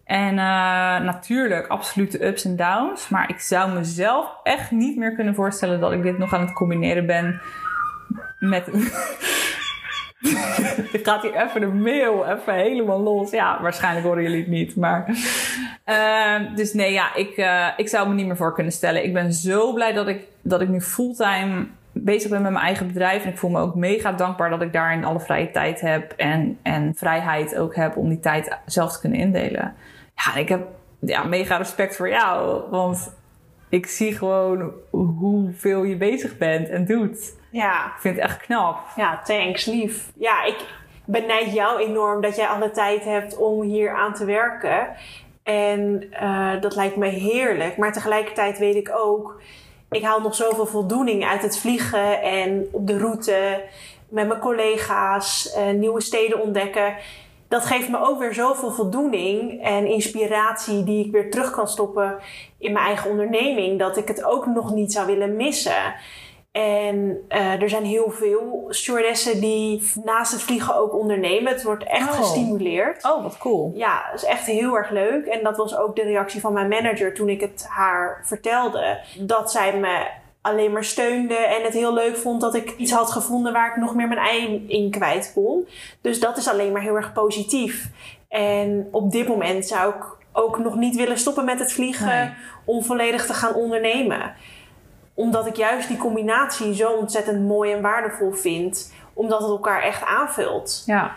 En 0.05 0.39
eh, 0.39 1.01
natuurlijk, 1.01 1.67
absoluut 1.67 2.13
de 2.13 2.27
ups 2.27 2.45
en 2.45 2.57
downs. 2.57 3.09
Maar 3.09 3.31
ik 3.31 3.41
zou 3.41 3.73
mezelf 3.73 4.37
echt 4.43 4.71
niet 4.71 4.97
meer 4.97 5.15
kunnen 5.15 5.35
voorstellen 5.35 5.81
dat 5.81 5.93
ik 5.93 6.03
dit 6.03 6.19
nog 6.19 6.35
aan 6.35 6.41
het 6.41 6.53
combineren 6.53 7.07
ben 7.07 7.41
met. 8.39 8.69
Ik 10.93 11.07
gaat 11.07 11.23
hier 11.23 11.35
even 11.35 11.61
de 11.61 11.67
mail 11.67 12.27
even 12.27 12.55
helemaal 12.55 13.01
los. 13.01 13.31
Ja, 13.31 13.63
waarschijnlijk 13.63 14.07
horen 14.07 14.23
jullie 14.23 14.39
het 14.39 14.49
niet. 14.49 14.77
Maar. 14.77 15.05
Ehm, 15.85 16.55
dus 16.55 16.73
nee, 16.73 16.93
ja, 16.93 17.15
ik, 17.15 17.37
eh, 17.37 17.67
ik 17.77 17.89
zou 17.89 18.09
me 18.09 18.15
niet 18.15 18.27
meer 18.27 18.37
voor 18.37 18.55
kunnen 18.55 18.73
stellen. 18.73 19.05
Ik 19.05 19.13
ben 19.13 19.33
zo 19.33 19.73
blij 19.73 19.93
dat 19.93 20.09
ik, 20.09 20.21
dat 20.43 20.61
ik 20.61 20.69
nu 20.69 20.81
fulltime 20.81 21.67
bezig 22.05 22.31
ben 22.31 22.43
met 22.43 22.53
mijn 22.53 22.65
eigen 22.65 22.87
bedrijf. 22.87 23.25
En 23.25 23.31
ik 23.31 23.39
voel 23.39 23.51
me 23.51 23.61
ook 23.61 23.75
mega 23.75 24.13
dankbaar 24.13 24.51
dat 24.51 24.63
ik 24.63 24.73
daarin 24.73 25.05
alle 25.05 25.21
vrije 25.21 25.51
tijd 25.51 25.81
heb. 25.81 26.13
En, 26.17 26.59
en 26.63 26.95
vrijheid 26.97 27.57
ook 27.57 27.75
heb 27.75 27.97
om 27.97 28.09
die 28.09 28.21
tijd 28.21 28.59
zelf 28.67 28.93
te 28.93 29.01
kunnen 29.01 29.19
indelen. 29.19 29.75
Ja, 30.15 30.35
ik 30.41 30.49
heb 30.49 30.67
ja, 31.01 31.25
mega 31.25 31.57
respect 31.57 31.97
voor 31.97 32.09
jou. 32.09 32.63
Want 32.71 33.15
ik 33.69 33.87
zie 33.87 34.13
gewoon 34.13 34.73
hoeveel 34.91 35.83
je 35.85 35.97
bezig 35.97 36.39
bent 36.39 36.69
en 36.69 36.85
doet. 36.85 37.35
Ja, 37.51 37.87
Ik 37.87 38.01
vind 38.01 38.15
het 38.15 38.25
echt 38.25 38.41
knap. 38.41 38.79
ja, 38.97 39.21
thanks, 39.25 39.65
lief. 39.65 40.11
Ja, 40.19 40.45
ik 40.45 40.65
benijd 41.05 41.53
jou 41.53 41.81
enorm 41.81 42.21
dat 42.21 42.37
jij 42.37 42.47
alle 42.47 42.71
tijd 42.71 43.05
hebt 43.05 43.37
om 43.37 43.63
hier 43.63 43.95
aan 43.95 44.15
te 44.15 44.25
werken. 44.25 44.89
En 45.43 46.07
eh, 46.11 46.61
dat 46.61 46.75
lijkt 46.77 46.97
me 46.97 47.07
heerlijk. 47.09 47.77
Maar 47.77 47.93
tegelijkertijd 47.93 48.59
weet 48.59 48.75
ik 48.75 48.91
ook, 48.95 49.41
ik 49.97 50.03
haal 50.03 50.21
nog 50.21 50.35
zoveel 50.35 50.67
voldoening 50.67 51.25
uit 51.25 51.43
het 51.43 51.59
vliegen 51.59 52.23
en 52.23 52.69
op 52.73 52.87
de 52.87 52.99
route 52.99 53.63
met 54.09 54.29
mijn 54.29 54.41
collega's, 54.41 55.53
eh, 55.53 55.71
nieuwe 55.71 56.01
steden 56.01 56.43
ontdekken. 56.43 56.95
Dat 57.49 57.65
geeft 57.65 57.89
me 57.89 57.99
ook 58.01 58.19
weer 58.19 58.35
zoveel 58.35 58.71
voldoening 58.71 59.63
en 59.63 59.87
inspiratie 59.87 60.85
die 60.85 61.07
ik 61.07 61.13
weer 61.13 61.31
terug 61.31 61.51
kan 61.51 61.69
stoppen 61.69 62.19
in 62.59 62.73
mijn 62.73 62.87
eigen 62.87 63.11
onderneming, 63.11 63.79
dat 63.79 63.97
ik 63.97 64.09
het 64.09 64.25
ook 64.25 64.47
nog 64.47 64.75
niet 64.75 64.93
zou 64.93 65.07
willen 65.07 65.37
missen. 65.37 65.95
En 66.57 67.25
eh, 67.29 67.63
er 67.63 67.69
zijn 67.69 67.85
heel 67.85 68.11
veel 68.11 68.67
stewardessen 68.69 69.41
die 69.41 69.91
naast 70.05 70.33
het 70.33 70.43
vliegen 70.43 70.77
ook 70.77 70.95
ondernemen. 70.95 71.53
Het 71.53 71.63
wordt 71.63 71.85
echt 71.85 72.09
Oh. 72.09 72.15
gestimuleerd. 72.17 73.05
Oh, 73.05 73.23
wat 73.23 73.39
cool. 73.39 73.73
Ja, 73.75 74.05
dat 74.11 74.23
is 74.23 74.29
echt 74.29 74.47
heel 74.47 74.77
erg 74.77 74.91
leuk. 74.91 75.27
En 75.27 75.43
dat 75.43 75.57
was 75.57 75.77
ook 75.77 75.97
de 75.97 76.03
reactie 76.03 76.41
van 76.41 76.53
mijn 76.53 76.69
manager 76.69 77.15
toen 77.15 77.29
ik 77.29 77.41
het 77.41 77.67
haar 77.69 78.21
vertelde. 78.25 78.99
Dat 79.19 79.51
zij 79.53 79.77
me 79.79 80.07
alleen 80.41 80.73
maar 80.73 80.85
steunde 80.85 81.35
en 81.37 81.63
het 81.63 81.73
heel 81.73 81.95
leuk 81.95 82.17
vond 82.17 82.41
dat 82.41 82.55
ik 82.55 82.75
iets 82.77 82.93
had 82.93 83.11
gevonden 83.11 83.53
waar 83.53 83.71
ik 83.71 83.77
nog 83.77 83.95
meer 83.95 84.09
mijn 84.09 84.21
ei 84.21 84.65
in 84.69 84.91
kwijt 84.91 85.31
kon. 85.35 85.69
Dus 86.01 86.21
dat 86.21 86.37
is 86.37 86.49
alleen 86.49 86.73
maar 86.73 86.83
heel 86.83 86.97
erg 86.97 87.13
positief. 87.13 87.89
En 88.29 88.89
op 88.91 89.13
dit 89.13 89.29
moment 89.29 89.67
zou 89.67 89.95
ik 89.95 90.05
ook 90.33 90.59
nog 90.59 90.77
niet 90.77 90.97
willen 90.97 91.19
stoppen 91.19 91.45
met 91.45 91.59
het 91.59 91.73
vliegen 91.73 92.07
Nee. 92.07 92.31
om 92.65 92.85
volledig 92.85 93.27
te 93.27 93.35
gaan 93.35 93.55
ondernemen. 93.55 94.35
Omdat 95.17 95.47
ik 95.47 95.57
juist 95.57 95.89
die 95.89 95.97
combinatie 95.97 96.75
zo 96.75 96.93
ontzettend 96.93 97.47
mooi 97.47 97.73
en 97.73 97.83
waardevol 97.83 98.33
vind. 98.33 98.93
Omdat 99.13 99.41
het 99.41 99.49
elkaar 99.49 99.83
echt 99.83 100.05
aanvult. 100.05 100.83
Ja. 100.87 101.17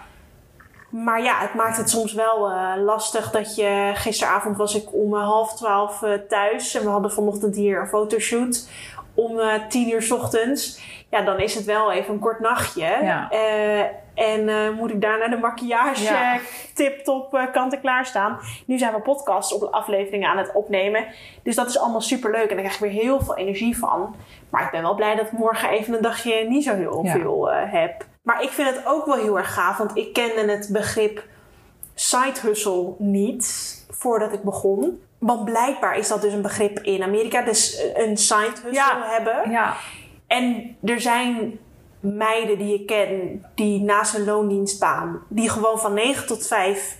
Maar 0.89 1.23
ja, 1.23 1.39
het 1.39 1.53
maakt 1.53 1.77
het 1.77 1.89
soms 1.89 2.13
wel 2.13 2.49
eh, 2.49 2.83
lastig 2.83 3.31
dat 3.31 3.55
je... 3.55 3.91
Gisteravond 3.93 4.57
was 4.57 4.75
ik 4.75 4.93
om 4.93 5.15
eh, 5.15 5.23
half 5.23 5.55
twaalf 5.55 6.03
eh, 6.03 6.13
thuis. 6.13 6.75
En 6.75 6.83
we 6.83 6.89
hadden 6.89 7.11
vanochtend 7.11 7.55
hier 7.55 7.79
een 7.79 7.87
fotoshoot 7.87 8.69
om 9.13 9.39
tien 9.69 9.89
uur 9.89 10.01
's 10.01 10.11
ochtends. 10.11 10.81
Ja, 11.09 11.21
dan 11.21 11.39
is 11.39 11.55
het 11.55 11.65
wel 11.65 11.91
even 11.91 12.13
een 12.13 12.19
kort 12.19 12.39
nachtje. 12.39 12.97
Ja. 13.01 13.29
En 14.19 14.49
eh, 14.49 14.69
moet 14.69 14.91
ik 14.91 15.01
daarna 15.01 15.27
de 15.27 15.37
maquillage 15.37 16.03
Ja. 16.03 16.33
eh, 16.33 16.39
tip-top 16.73 17.33
eh, 17.33 17.51
kant 17.51 17.73
en 17.73 17.81
klaar 17.81 18.05
staan. 18.05 18.39
Nu 18.65 18.77
zijn 18.77 18.93
we 18.93 18.99
podcast 19.01 19.53
op 19.53 19.63
afleveringen 19.73 20.29
aan 20.29 20.37
het 20.37 20.51
opnemen. 20.53 21.05
Dus 21.43 21.55
dat 21.55 21.69
is 21.69 21.79
allemaal 21.79 22.01
super 22.01 22.31
leuk. 22.31 22.41
En 22.49 22.55
daar 22.55 22.57
krijg 22.57 22.73
ik 22.73 22.79
weer 22.79 23.01
heel 23.03 23.21
veel 23.21 23.37
energie 23.37 23.77
van. 23.77 24.15
Maar 24.49 24.63
ik 24.63 24.71
ben 24.71 24.81
wel 24.81 24.95
blij 24.95 25.15
dat 25.15 25.25
ik 25.25 25.31
morgen 25.31 25.69
even 25.69 25.93
een 25.93 26.01
dagje 26.01 26.45
niet 26.49 26.63
zo 26.63 26.75
heel 26.75 27.03
Ja. 27.05 27.11
veel 27.11 27.51
heb. 27.51 28.05
Maar 28.21 28.43
ik 28.43 28.49
vind 28.49 28.69
het 28.75 28.81
ook 28.85 29.05
wel 29.05 29.15
heel 29.15 29.37
erg 29.37 29.53
gaaf. 29.53 29.77
Want 29.77 29.97
ik 29.97 30.13
kende 30.13 30.51
het 30.51 30.69
begrip 30.71 31.23
side 31.93 32.39
hustle 32.41 32.93
niet 32.97 33.75
voordat 33.89 34.33
ik 34.33 34.43
begon. 34.43 35.01
Want 35.19 35.45
blijkbaar 35.45 35.97
is 35.97 36.07
dat 36.07 36.21
dus 36.21 36.33
een 36.33 36.41
begrip 36.41 36.79
in 36.79 37.03
Amerika. 37.03 37.41
Dus 37.41 37.83
een 37.95 38.17
side 38.17 38.45
hustle 38.63 38.71
Ja. 38.71 39.03
hebben. 39.09 39.51
Ja. 39.51 39.73
En 40.27 40.75
er 40.83 41.01
zijn 41.01 41.59
meiden 41.99 42.57
die 42.57 42.73
ik 42.73 42.87
ken 42.87 43.45
die 43.55 43.81
naast 43.81 44.15
een 44.15 44.25
loondienstbaan, 44.25 45.21
die 45.27 45.49
gewoon 45.49 45.79
van 45.79 45.93
9 45.93 46.27
tot 46.27 46.47
5 46.47 46.97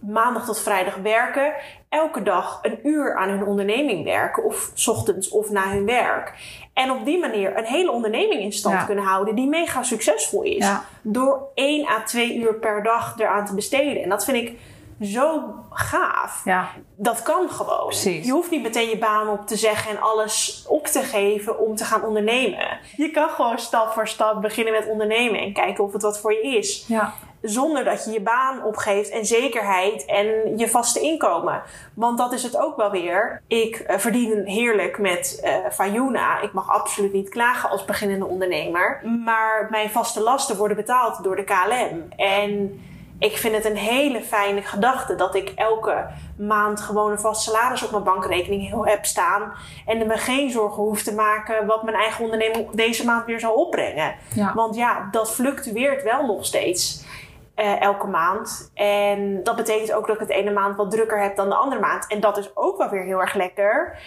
maandag 0.00 0.44
tot 0.44 0.60
vrijdag 0.60 0.96
werken, 0.96 1.52
elke 1.88 2.22
dag 2.22 2.58
een 2.62 2.78
uur 2.82 3.16
aan 3.16 3.28
hun 3.28 3.44
onderneming 3.44 4.04
werken, 4.04 4.44
of 4.44 4.70
's 4.74 4.88
ochtends 4.88 5.28
of 5.28 5.50
na 5.50 5.70
hun 5.70 5.84
werk. 5.86 6.32
En 6.72 6.90
op 6.90 7.04
die 7.04 7.18
manier 7.18 7.58
een 7.58 7.64
hele 7.64 7.90
onderneming 7.90 8.40
in 8.40 8.52
stand 8.52 8.74
Ja. 8.74 8.84
kunnen 8.84 9.04
houden 9.04 9.34
die 9.34 9.48
mega 9.48 9.82
succesvol 9.82 10.42
is. 10.42 10.64
Ja. 10.64 10.84
Door 11.02 11.48
1 11.54 11.86
à 11.88 12.02
2 12.02 12.36
uur 12.36 12.54
per 12.54 12.82
dag 12.82 13.14
eraan 13.18 13.46
te 13.46 13.54
besteden. 13.54 14.02
En 14.02 14.08
dat 14.08 14.24
vind 14.24 14.36
ik 14.36 14.58
zo 15.00 15.54
gaaf. 15.70 16.44
Ja. 16.44 16.68
Dat 16.96 17.22
kan 17.22 17.50
gewoon. 17.50 17.86
Precies. 17.86 18.26
Je 18.26 18.32
hoeft 18.32 18.50
niet 18.50 18.62
meteen 18.62 18.88
je 18.88 18.98
baan 18.98 19.28
op 19.28 19.46
te 19.46 19.56
zeggen 19.56 19.90
en 19.90 20.00
alles 20.00 20.64
op 20.68 20.86
te 20.86 21.02
geven 21.02 21.58
om 21.58 21.76
te 21.76 21.84
gaan 21.84 22.04
ondernemen. 22.04 22.78
Je 22.96 23.10
kan 23.10 23.28
gewoon 23.28 23.58
stap 23.58 23.92
voor 23.92 24.08
stap 24.08 24.42
beginnen 24.42 24.72
met 24.72 24.88
ondernemen 24.88 25.40
en 25.40 25.52
kijken 25.52 25.84
of 25.84 25.92
het 25.92 26.02
wat 26.02 26.20
voor 26.20 26.32
je 26.32 26.56
is. 26.56 26.84
Ja. 26.88 27.12
Zonder 27.42 27.84
dat 27.84 28.04
je 28.04 28.10
je 28.10 28.20
baan 28.20 28.64
opgeeft 28.64 29.10
en 29.10 29.26
zekerheid 29.26 30.04
en 30.04 30.58
je 30.58 30.68
vaste 30.68 31.00
inkomen. 31.00 31.62
Want 31.94 32.18
dat 32.18 32.32
is 32.32 32.42
het 32.42 32.56
ook 32.56 32.76
wel 32.76 32.90
weer. 32.90 33.42
Ik 33.46 33.76
eh, 33.76 33.98
verdien 33.98 34.46
heerlijk 34.46 34.98
met 34.98 35.40
eh 35.42 35.54
Fayuna. 35.72 36.40
Ik 36.40 36.52
mag 36.52 36.70
absoluut 36.70 37.12
niet 37.12 37.28
klagen 37.28 37.70
als 37.70 37.84
beginnende 37.84 38.26
ondernemer. 38.26 39.00
Maar 39.24 39.66
mijn 39.70 39.90
vaste 39.90 40.20
lasten 40.20 40.56
worden 40.56 40.76
betaald 40.76 41.22
door 41.22 41.36
de 41.36 41.44
KLM. 41.44 42.08
En 42.16 42.80
ik 43.18 43.36
vind 43.36 43.54
het 43.54 43.64
een 43.64 43.76
hele 43.76 44.22
fijne 44.22 44.62
gedachte 44.62 45.14
dat 45.14 45.34
ik 45.34 45.52
elke 45.56 46.06
maand 46.38 46.80
gewoon 46.80 47.10
een 47.10 47.18
vast 47.18 47.42
salaris 47.42 47.84
op 47.84 47.90
mijn 47.90 48.02
bankrekening 48.02 48.84
heb 48.84 49.04
staan. 49.04 49.52
En 49.86 50.06
me 50.06 50.16
geen 50.16 50.50
zorgen 50.50 50.82
hoef 50.82 51.02
te 51.02 51.14
maken 51.14 51.66
wat 51.66 51.82
mijn 51.82 51.96
eigen 51.96 52.24
onderneming 52.24 52.70
deze 52.70 53.04
maand 53.04 53.24
weer 53.26 53.40
zal 53.40 53.54
opbrengen. 53.54 54.14
Ja. 54.34 54.52
Want 54.54 54.76
ja, 54.76 55.08
dat 55.10 55.30
fluctueert 55.32 56.02
wel 56.02 56.26
nog 56.26 56.44
steeds. 56.44 57.04
eh, 57.54 57.80
elke 57.80 58.06
maand. 58.06 58.70
En 58.74 59.42
dat 59.42 59.56
betekent 59.56 59.92
ook 59.92 60.06
dat 60.06 60.14
ik 60.14 60.20
het 60.20 60.30
ene 60.30 60.50
maand 60.52 60.76
wat 60.76 60.90
drukker 60.90 61.22
heb 61.22 61.36
dan 61.36 61.48
de 61.48 61.54
andere 61.54 61.80
maand. 61.80 62.06
En 62.06 62.20
dat 62.20 62.36
is 62.36 62.50
ook 62.56 62.78
wel 62.78 62.88
weer 62.88 63.02
heel 63.02 63.20
erg 63.20 63.34
lekker. 63.34 63.98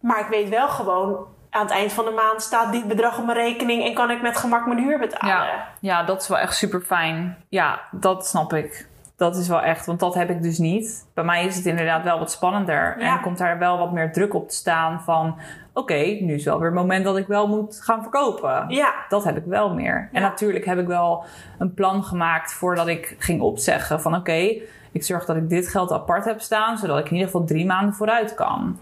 Maar 0.00 0.20
ik 0.20 0.26
weet 0.26 0.48
wel 0.48 0.68
gewoon, 0.68 1.26
aan 1.52 1.62
het 1.62 1.70
eind 1.70 1.92
van 1.92 2.04
de 2.04 2.10
maand 2.10 2.42
staat 2.42 2.72
dit 2.72 2.88
bedrag 2.88 3.18
op 3.18 3.24
mijn 3.24 3.38
rekening 3.38 3.84
en 3.84 3.94
kan 3.94 4.10
ik 4.10 4.22
met 4.22 4.36
gemak 4.36 4.66
mijn 4.66 4.78
huur 4.78 4.98
betalen. 4.98 5.34
Ja. 5.36 5.66
ja, 5.80 6.02
dat 6.02 6.22
is 6.22 6.28
wel 6.28 6.38
echt 6.38 6.56
super 6.56 6.80
fijn. 6.80 7.36
Ja, 7.48 7.80
dat 7.90 8.26
snap 8.26 8.52
ik. 8.52 8.90
Dat 9.16 9.36
is 9.36 9.48
wel 9.48 9.62
echt, 9.62 9.86
want 9.86 10.00
dat 10.00 10.14
heb 10.14 10.30
ik 10.30 10.42
dus 10.42 10.58
niet. 10.58 11.06
Bij 11.14 11.24
mij 11.24 11.46
is 11.46 11.56
het 11.56 11.66
inderdaad 11.66 12.04
wel 12.04 12.18
wat 12.18 12.30
spannender. 12.30 12.96
Ja. 12.98 13.12
En 13.12 13.20
komt 13.20 13.38
daar 13.38 13.58
wel 13.58 13.78
wat 13.78 13.92
meer 13.92 14.12
druk 14.12 14.34
op 14.34 14.48
te 14.48 14.54
staan 14.54 15.02
van... 15.02 15.38
Oké, 15.74 15.94
nu 16.20 16.34
is 16.34 16.44
wel 16.44 16.58
weer 16.58 16.66
het 16.66 16.74
moment 16.74 17.04
dat 17.04 17.16
ik 17.16 17.26
wel 17.26 17.48
moet 17.48 17.80
gaan 17.82 18.02
verkopen. 18.02 18.64
Ja, 18.68 18.94
Dat 19.08 19.24
heb 19.24 19.36
ik 19.36 19.44
wel 19.44 19.74
meer. 19.74 20.08
En 20.12 20.22
natuurlijk 20.22 20.64
heb 20.64 20.78
ik 20.78 20.86
wel 20.86 21.24
een 21.58 21.74
plan 21.74 22.04
gemaakt 22.04 22.52
voordat 22.52 22.86
ik 22.86 23.16
ging 23.18 23.40
opzeggen 23.40 24.00
van 24.00 24.14
oké, 24.14 24.54
ik 24.92 25.04
zorg 25.04 25.24
dat 25.24 25.36
ik 25.36 25.48
dit 25.48 25.68
geld 25.68 25.92
apart 25.92 26.24
heb 26.24 26.40
staan, 26.40 26.78
zodat 26.78 26.98
ik 26.98 27.06
in 27.06 27.12
ieder 27.12 27.26
geval 27.26 27.46
drie 27.46 27.66
maanden 27.66 27.94
vooruit 27.94 28.34
kan. 28.34 28.78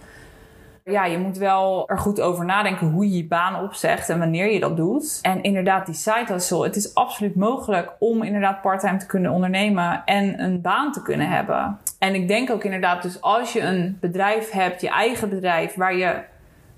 Ja, 0.90 1.04
je 1.04 1.18
moet 1.18 1.36
wel 1.36 1.88
er 1.88 1.98
goed 1.98 2.20
over 2.20 2.44
nadenken 2.44 2.90
hoe 2.90 3.10
je 3.10 3.16
je 3.16 3.26
baan 3.26 3.62
opzegt 3.62 4.08
en 4.08 4.18
wanneer 4.18 4.52
je 4.52 4.60
dat 4.60 4.76
doet. 4.76 5.18
En 5.22 5.42
inderdaad, 5.42 5.86
die 5.86 5.94
side 5.94 6.24
hustle. 6.26 6.64
Het 6.64 6.76
is 6.76 6.94
absoluut 6.94 7.36
mogelijk 7.36 7.92
om 7.98 8.22
inderdaad 8.22 8.60
parttime 8.60 8.96
te 8.96 9.06
kunnen 9.06 9.30
ondernemen 9.30 10.02
en 10.04 10.40
een 10.40 10.60
baan 10.60 10.92
te 10.92 11.02
kunnen 11.02 11.28
hebben. 11.28 11.78
En 11.98 12.14
ik 12.14 12.28
denk 12.28 12.50
ook 12.50 12.64
inderdaad, 12.64 13.02
dus 13.02 13.20
als 13.20 13.52
je 13.52 13.60
een 13.60 13.98
bedrijf 14.00 14.50
hebt, 14.50 14.80
je 14.80 14.88
eigen 14.88 15.28
bedrijf, 15.28 15.74
waar 15.74 15.96
je 15.96 16.28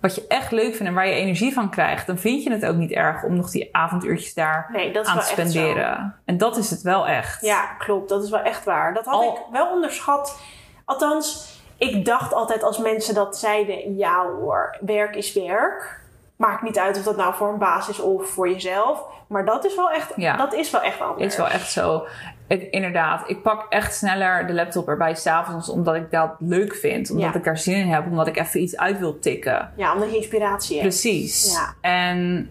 wat 0.00 0.14
je 0.14 0.26
echt 0.28 0.52
leuk 0.52 0.74
vindt 0.74 0.78
en 0.78 0.94
waar 0.94 1.06
je 1.06 1.14
energie 1.14 1.52
van 1.52 1.70
krijgt, 1.70 2.06
dan 2.06 2.18
vind 2.18 2.42
je 2.42 2.52
het 2.52 2.66
ook 2.66 2.76
niet 2.76 2.90
erg 2.90 3.22
om 3.22 3.36
nog 3.36 3.50
die 3.50 3.68
avonduurtjes 3.76 4.34
daar 4.34 4.68
nee, 4.72 4.98
aan 5.02 5.18
te 5.18 5.24
spenderen. 5.24 6.14
En 6.24 6.36
dat 6.36 6.56
is 6.56 6.70
het 6.70 6.82
wel 6.82 7.06
echt. 7.06 7.40
Ja, 7.40 7.64
klopt. 7.78 8.08
Dat 8.08 8.24
is 8.24 8.30
wel 8.30 8.40
echt 8.40 8.64
waar. 8.64 8.94
Dat 8.94 9.04
had 9.04 9.14
Al- 9.14 9.32
ik 9.32 9.52
wel 9.52 9.70
onderschat. 9.70 10.40
Althans, 10.84 11.61
ik 11.82 12.04
dacht 12.04 12.32
altijd 12.34 12.62
als 12.62 12.78
mensen 12.78 13.14
dat 13.14 13.36
zeiden: 13.38 13.96
ja 13.96 14.26
hoor, 14.26 14.76
werk 14.80 15.16
is 15.16 15.32
werk. 15.32 16.00
Maakt 16.36 16.62
niet 16.62 16.78
uit 16.78 16.96
of 16.96 17.02
dat 17.02 17.16
nou 17.16 17.34
voor 17.34 17.48
een 17.48 17.58
baas 17.58 17.88
is 17.88 18.00
of 18.00 18.28
voor 18.28 18.48
jezelf. 18.48 19.02
Maar 19.26 19.44
dat 19.44 19.64
is 19.64 19.74
wel 19.74 19.90
echt, 19.90 20.12
Ja. 20.16 20.36
dat 20.36 20.54
is 20.54 20.70
wel 20.70 20.80
echt 20.80 21.00
anders. 21.00 21.26
Is 21.26 21.36
wel 21.36 21.48
echt 21.48 21.70
zo. 21.70 22.06
Ik, 22.46 22.62
inderdaad, 22.70 23.22
ik 23.30 23.42
pak 23.42 23.66
echt 23.68 23.94
sneller 23.94 24.46
de 24.46 24.52
laptop 24.52 24.88
erbij 24.88 25.14
s'avonds 25.14 25.68
omdat 25.68 25.94
ik 25.94 26.10
dat 26.10 26.30
leuk 26.38 26.74
vind. 26.74 27.10
Omdat 27.10 27.32
Ja. 27.32 27.34
ik 27.38 27.44
daar 27.44 27.58
zin 27.58 27.76
in 27.76 27.88
heb. 27.88 28.06
Omdat 28.06 28.26
ik 28.26 28.36
even 28.38 28.60
iets 28.60 28.76
uit 28.76 28.98
wil 28.98 29.18
tikken. 29.18 29.72
Ja, 29.76 29.94
omdat 29.94 30.10
je 30.10 30.16
inspiratie 30.16 30.76
hebt. 30.76 30.88
Precies. 30.88 31.52
Ja. 31.52 31.74
En 31.90 32.50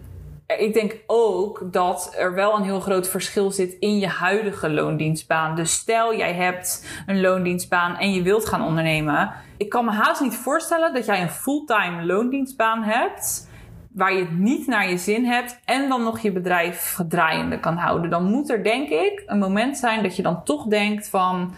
ik 0.58 0.74
denk 0.74 0.96
ook 1.06 1.68
dat 1.72 2.14
er 2.18 2.34
wel 2.34 2.56
een 2.56 2.62
heel 2.62 2.80
groot 2.80 3.08
verschil 3.08 3.50
zit 3.50 3.76
in 3.80 3.98
je 3.98 4.06
huidige 4.06 4.70
loondienstbaan. 4.70 5.56
Dus 5.56 5.72
stel 5.72 6.16
jij 6.16 6.32
hebt 6.32 6.86
een 7.06 7.20
loondienstbaan 7.20 7.96
en 7.96 8.12
je 8.12 8.22
wilt 8.22 8.48
gaan 8.48 8.64
ondernemen. 8.64 9.32
Ik 9.56 9.68
kan 9.68 9.84
me 9.84 9.90
haast 9.90 10.20
niet 10.20 10.36
voorstellen 10.36 10.94
dat 10.94 11.06
jij 11.06 11.22
een 11.22 11.30
fulltime 11.30 12.04
loondienstbaan 12.04 12.82
hebt. 12.82 13.50
Waar 13.92 14.12
je 14.14 14.20
het 14.20 14.38
niet 14.38 14.66
naar 14.66 14.90
je 14.90 14.98
zin 14.98 15.24
hebt 15.24 15.60
en 15.64 15.88
dan 15.88 16.02
nog 16.02 16.20
je 16.20 16.32
bedrijf 16.32 16.98
draaiende 17.08 17.60
kan 17.60 17.76
houden. 17.76 18.10
Dan 18.10 18.24
moet 18.24 18.50
er 18.50 18.64
denk 18.64 18.88
ik 18.88 19.22
een 19.26 19.38
moment 19.38 19.78
zijn 19.78 20.02
dat 20.02 20.16
je 20.16 20.22
dan 20.22 20.44
toch 20.44 20.66
denkt 20.66 21.08
van 21.08 21.54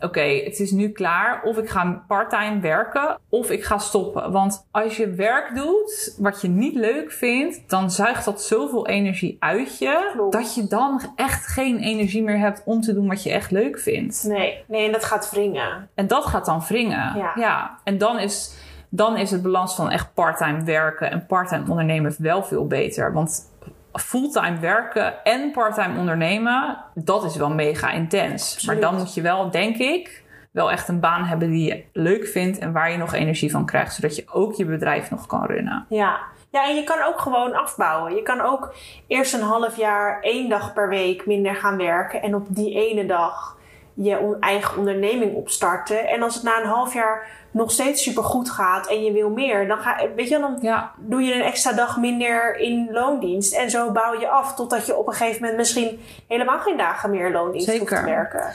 oké, 0.00 0.20
het 0.20 0.58
is 0.58 0.70
nu 0.70 0.88
klaar. 0.88 1.42
Of 1.42 1.56
ik 1.56 1.68
ga 1.68 2.04
parttime 2.08 2.60
werken, 2.60 3.18
of 3.28 3.50
ik 3.50 3.64
ga 3.64 3.78
stoppen. 3.78 4.32
Want 4.32 4.66
als 4.70 4.96
je 4.96 5.10
werk 5.10 5.54
doet 5.54 6.14
wat 6.18 6.40
je 6.40 6.48
niet 6.48 6.74
leuk 6.74 7.12
vindt, 7.12 7.68
dan 7.68 7.90
zuigt 7.90 8.24
dat 8.24 8.42
zoveel 8.42 8.86
energie 8.86 9.36
uit 9.38 9.78
je. 9.78 10.10
Klopt. 10.12 10.32
Dat 10.32 10.54
je 10.54 10.66
dan 10.66 11.00
echt 11.16 11.46
geen 11.46 11.78
energie 11.78 12.22
meer 12.22 12.38
hebt 12.38 12.62
om 12.64 12.80
te 12.80 12.94
doen 12.94 13.08
wat 13.08 13.22
je 13.22 13.32
echt 13.32 13.50
leuk 13.50 13.78
vindt. 13.78 14.24
Nee, 14.24 14.64
nee, 14.66 14.86
en 14.86 14.92
dat 14.92 15.04
gaat 15.04 15.30
wringen. 15.30 15.88
En 15.94 16.06
dat 16.06 16.24
gaat 16.24 16.44
dan 16.46 16.62
wringen. 16.68 17.32
Ja. 17.36 17.78
En 17.84 17.98
dan 17.98 18.18
is, 18.18 18.54
dan 18.88 19.16
is 19.16 19.30
het 19.30 19.42
balans 19.42 19.74
van 19.74 19.90
echt 19.90 20.14
parttime 20.14 20.62
werken 20.64 21.10
en 21.10 21.26
parttime 21.26 21.70
ondernemen 21.70 22.14
wel 22.18 22.42
veel 22.42 22.66
beter. 22.66 23.12
Want 23.12 23.56
fulltime 23.98 24.58
werken 24.58 25.24
en 25.24 25.50
parttime 25.50 25.98
ondernemen, 25.98 26.76
dat 26.94 27.24
is 27.24 27.36
wel 27.36 27.50
mega 27.50 27.90
intens. 27.90 28.54
Absoluut. 28.54 28.80
Maar 28.80 28.90
dan 28.90 29.00
moet 29.00 29.14
je 29.14 29.20
wel, 29.20 29.50
denk 29.50 29.76
ik, 29.76 30.22
wel 30.50 30.70
echt 30.70 30.88
een 30.88 31.00
baan 31.00 31.24
hebben 31.24 31.50
die 31.50 31.68
je 31.68 31.84
leuk 31.92 32.26
vindt 32.26 32.58
en 32.58 32.72
waar 32.72 32.90
je 32.90 32.96
nog 32.96 33.14
energie 33.14 33.50
van 33.50 33.66
krijgt, 33.66 33.94
zodat 33.94 34.16
je 34.16 34.24
ook 34.32 34.54
je 34.54 34.64
bedrijf 34.64 35.10
nog 35.10 35.26
kan 35.26 35.44
runnen. 35.44 35.86
Ja. 35.88 36.18
Ja, 36.50 36.68
en 36.68 36.74
je 36.74 36.84
kan 36.84 37.02
ook 37.02 37.20
gewoon 37.20 37.54
afbouwen. 37.54 38.14
Je 38.14 38.22
kan 38.22 38.40
ook 38.40 38.74
eerst 39.06 39.34
een 39.34 39.42
half 39.42 39.76
jaar, 39.76 40.20
één 40.20 40.48
dag 40.48 40.72
per 40.72 40.88
week 40.88 41.26
minder 41.26 41.54
gaan 41.54 41.76
werken. 41.76 42.22
En 42.22 42.34
op 42.34 42.46
die 42.48 42.74
ene 42.74 43.06
dag 43.06 43.56
je 43.94 44.36
eigen 44.40 44.78
onderneming 44.78 45.34
opstarten. 45.34 46.08
En 46.08 46.22
als 46.22 46.34
het 46.34 46.42
na 46.42 46.60
een 46.60 46.68
half 46.68 46.94
jaar 46.94 47.26
nog 47.50 47.70
steeds 47.70 48.02
super 48.02 48.24
goed 48.24 48.50
gaat 48.50 48.88
en 48.88 49.04
je 49.04 49.12
wil 49.12 49.30
meer, 49.30 49.68
dan, 49.68 49.78
ga, 49.78 49.96
weet 50.16 50.28
je, 50.28 50.38
dan 50.38 50.58
Ja, 50.60 50.92
doe 50.96 51.22
je 51.22 51.34
een 51.34 51.42
extra 51.42 51.72
dag 51.72 51.96
minder 51.96 52.56
in 52.56 52.88
loondienst. 52.92 53.54
En 53.54 53.70
zo 53.70 53.92
bouw 53.92 54.20
je 54.20 54.28
af 54.28 54.54
totdat 54.54 54.86
je 54.86 54.96
op 54.96 55.06
een 55.06 55.12
gegeven 55.14 55.40
moment 55.40 55.58
misschien 55.58 56.00
helemaal 56.28 56.58
geen 56.58 56.76
dagen 56.76 57.10
meer 57.10 57.26
in 57.26 57.32
loondienst 57.32 57.66
hoeft 57.68 57.78
Zeker. 57.78 57.98
te 57.98 58.04
werken. 58.04 58.52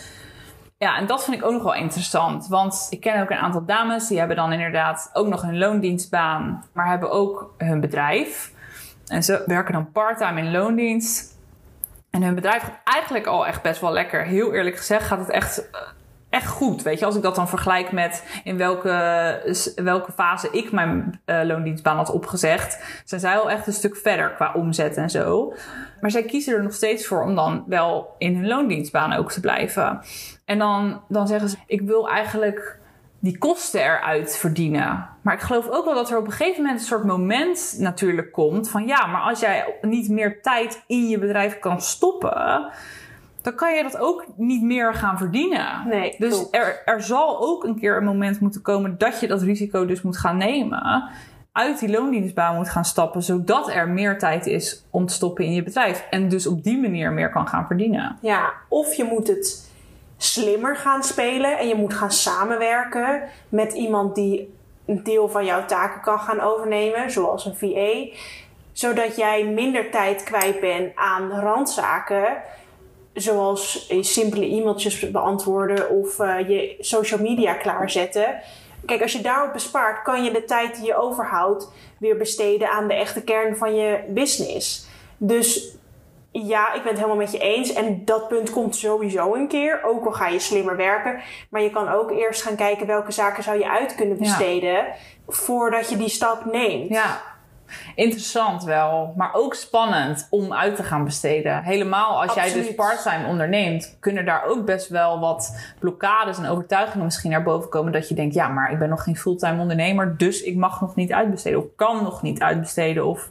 Ja, 0.77 0.97
en 0.97 1.05
dat 1.05 1.23
vind 1.23 1.37
ik 1.37 1.45
ook 1.45 1.51
nog 1.51 1.63
wel 1.63 1.73
interessant. 1.75 2.47
Want 2.47 2.87
ik 2.89 2.99
ken 2.99 3.21
ook 3.21 3.29
een 3.29 3.37
aantal 3.37 3.65
dames 3.65 4.07
die 4.07 4.17
hebben 4.19 4.35
dan 4.35 4.51
inderdaad 4.51 5.09
ook 5.13 5.27
nog 5.27 5.43
een 5.43 5.57
loondienstbaan, 5.57 6.63
maar 6.73 6.87
hebben 6.87 7.11
ook 7.11 7.53
hun 7.57 7.79
bedrijf. 7.79 8.51
En 9.07 9.23
ze 9.23 9.43
werken 9.45 9.73
dan 9.73 9.91
parttime 9.91 10.39
in 10.41 10.51
loondienst. 10.51 11.37
En 12.09 12.23
hun 12.23 12.35
bedrijf 12.35 12.63
gaat 12.63 12.79
eigenlijk 12.83 13.25
al 13.25 13.47
echt 13.47 13.61
best 13.61 13.81
wel 13.81 13.91
lekker. 13.91 14.25
Heel 14.25 14.53
eerlijk 14.53 14.77
gezegd 14.77 15.07
gaat 15.07 15.19
het 15.19 15.29
echt, 15.29 15.69
eh, 15.71 15.81
echt 16.33 16.47
goed. 16.47 16.81
Weet 16.81 16.99
je, 16.99 17.05
als 17.05 17.15
ik 17.15 17.21
dat 17.21 17.35
dan 17.35 17.47
vergelijk 17.47 17.91
met 17.91 18.41
in 18.43 18.57
welke, 18.57 19.73
welke 19.75 20.11
fase 20.11 20.49
ik 20.51 20.71
mijn 20.71 21.21
eh, 21.25 21.41
loondienstbaan 21.43 21.97
had 21.97 22.11
opgezegd, 22.11 23.01
zijn 23.05 23.21
zij 23.21 23.37
al 23.37 23.49
echt 23.49 23.67
een 23.67 23.73
stuk 23.73 23.95
verder 23.95 24.31
qua 24.31 24.53
omzet 24.53 24.97
en 24.97 25.09
zo. 25.09 25.53
Maar 26.01 26.11
zij 26.11 26.23
kiezen 26.23 26.53
er 26.53 26.63
nog 26.63 26.73
steeds 26.73 27.07
voor 27.07 27.23
om 27.23 27.35
dan 27.35 27.63
wel 27.67 28.15
in 28.17 28.35
hun 28.35 28.47
loondienstbaan 28.47 29.13
ook 29.13 29.31
te 29.31 29.39
blijven. 29.39 30.01
En 30.45 30.57
dan, 30.57 31.01
dan 31.07 31.27
zeggen 31.27 31.49
ze: 31.49 31.57
Ik 31.67 31.81
wil 31.81 32.09
eigenlijk 32.09 32.79
die 33.19 33.37
kosten 33.37 33.81
eruit 33.81 34.37
verdienen. 34.37 35.09
Maar 35.21 35.33
ik 35.33 35.41
geloof 35.41 35.69
ook 35.69 35.85
wel 35.85 35.95
dat 35.95 36.09
er 36.09 36.17
op 36.17 36.25
een 36.25 36.31
gegeven 36.31 36.61
moment 36.61 36.79
een 36.79 36.87
soort 36.87 37.03
moment 37.03 37.75
natuurlijk 37.77 38.31
komt 38.31 38.69
van 38.69 38.87
ja, 38.87 39.05
maar 39.05 39.21
als 39.21 39.39
jij 39.39 39.77
niet 39.81 40.09
meer 40.09 40.41
tijd 40.41 40.83
in 40.87 41.07
je 41.07 41.19
bedrijf 41.19 41.59
kan 41.59 41.81
stoppen, 41.81 42.71
dan 43.43 43.55
kan 43.55 43.75
je 43.75 43.83
dat 43.83 43.97
ook 43.97 44.25
niet 44.35 44.63
meer 44.63 44.93
gaan 44.93 45.17
verdienen. 45.17 45.87
Nee, 45.87 46.15
Dus 46.17 46.33
klopt. 46.33 46.55
er, 46.55 46.81
er 46.85 47.03
zal 47.03 47.41
ook 47.41 47.63
een 47.63 47.79
keer 47.79 47.97
een 47.97 48.03
moment 48.03 48.39
moeten 48.39 48.61
komen 48.61 48.97
dat 48.97 49.19
je 49.19 49.27
dat 49.27 49.41
risico 49.41 49.85
dus 49.85 50.01
moet 50.01 50.17
gaan 50.17 50.37
nemen. 50.37 51.09
Uit 51.51 51.79
die 51.79 51.89
loondienstbaan 51.89 52.55
moet 52.55 52.69
gaan 52.69 52.85
stappen, 52.85 53.23
zodat 53.23 53.69
er 53.69 53.87
meer 53.89 54.19
tijd 54.19 54.45
is 54.45 54.85
om 54.89 55.05
te 55.05 55.13
stoppen 55.13 55.45
in 55.45 55.53
je 55.53 55.63
bedrijf. 55.63 56.05
En 56.09 56.29
dus 56.29 56.47
op 56.47 56.63
die 56.63 56.77
manier 56.81 57.11
meer 57.11 57.29
kan 57.31 57.47
gaan 57.47 57.67
verdienen. 57.67 58.17
Ja, 58.21 58.53
of 58.69 58.93
je 58.93 59.03
moet 59.03 59.27
het 59.27 59.71
slimmer 60.17 60.75
gaan 60.75 61.03
spelen 61.03 61.57
en 61.57 61.67
je 61.67 61.75
moet 61.75 61.93
gaan 61.93 62.11
samenwerken 62.11 63.21
met 63.49 63.73
iemand 63.73 64.15
die 64.15 64.53
een 64.85 65.03
deel 65.03 65.29
van 65.29 65.45
jouw 65.45 65.65
taken 65.65 66.01
kan 66.01 66.19
gaan 66.19 66.39
overnemen, 66.39 67.11
zoals 67.11 67.45
een 67.45 67.55
VA, 67.55 68.17
zodat 68.71 69.15
jij 69.15 69.45
minder 69.45 69.91
tijd 69.91 70.23
kwijt 70.23 70.59
bent 70.59 70.95
aan 70.95 71.29
randzaken, 71.31 72.25
zoals 73.13 73.87
eh, 73.87 73.97
simpele 74.01 74.45
e-mailtjes 74.45 75.11
beantwoorden 75.11 75.89
of 75.89 76.19
eh, 76.19 76.49
je 76.49 76.75
social 76.79 77.19
media 77.21 77.53
klaarzetten. 77.53 78.25
Kijk, 78.85 79.01
als 79.01 79.11
je 79.11 79.21
daarop 79.21 79.53
bespaart, 79.53 80.01
kan 80.01 80.23
je 80.23 80.31
de 80.31 80.45
tijd 80.45 80.75
die 80.75 80.85
je 80.85 80.95
overhoudt 80.95 81.71
weer 81.99 82.17
besteden 82.17 82.69
aan 82.69 82.87
de 82.87 82.93
echte 82.93 83.23
kern 83.23 83.57
van 83.57 83.75
je 83.75 83.99
business. 84.07 84.87
Dus 85.17 85.75
ja, 86.31 86.73
ik 86.73 86.81
ben 86.81 86.87
het 86.91 86.97
helemaal 86.97 87.17
met 87.17 87.31
je 87.31 87.37
eens. 87.37 87.73
En 87.73 88.01
dat 88.05 88.27
punt 88.27 88.49
komt 88.49 88.75
sowieso 88.75 89.33
een 89.33 89.47
keer. 89.47 89.83
Ook 89.83 90.05
al 90.05 90.11
ga 90.11 90.27
je 90.27 90.39
slimmer 90.39 90.75
werken. 90.75 91.21
Maar 91.49 91.61
je 91.61 91.69
kan 91.69 91.89
ook 91.89 92.11
eerst 92.11 92.41
gaan 92.41 92.55
kijken 92.55 92.87
welke 92.87 93.11
zaken 93.11 93.43
zou 93.43 93.57
je 93.57 93.69
uit 93.69 93.95
kunnen 93.95 94.15
Ja. 94.15 94.23
besteden. 94.23 94.85
Voordat 95.27 95.89
je 95.89 95.97
die 95.97 96.09
stap 96.09 96.45
neemt. 96.51 96.89
Ja, 96.89 97.21
interessant 97.95 98.63
wel, 98.63 99.13
maar 99.17 99.33
ook 99.33 99.53
spannend 99.53 100.27
om 100.29 100.53
uit 100.53 100.75
te 100.75 100.83
gaan 100.83 101.03
besteden. 101.03 101.63
Helemaal 101.63 102.21
als 102.21 102.33
jij 102.33 102.53
dus 102.53 102.75
parttime 102.75 103.27
onderneemt, 103.27 103.97
kunnen 103.99 104.25
daar 104.25 104.43
ook 104.45 104.65
best 104.65 104.87
wel 104.87 105.19
wat 105.19 105.73
blokkades 105.79 106.37
en 106.37 106.45
overtuigingen 106.45 107.05
misschien 107.05 107.31
naar 107.31 107.43
boven 107.43 107.69
komen. 107.69 107.91
Dat 107.91 108.09
je 108.09 108.15
denkt, 108.15 108.33
ja, 108.33 108.47
maar 108.47 108.71
ik 108.71 108.79
ben 108.79 108.89
nog 108.89 109.03
geen 109.03 109.17
fulltime 109.17 109.61
ondernemer, 109.61 110.17
dus 110.17 110.41
ik 110.41 110.55
mag 110.55 110.81
nog 110.81 110.95
niet 110.95 111.13
uitbesteden 111.13 111.59
of 111.59 111.65
kan 111.75 112.03
nog 112.03 112.21
niet 112.21 112.41
uitbesteden. 112.41 113.05
Of 113.05 113.29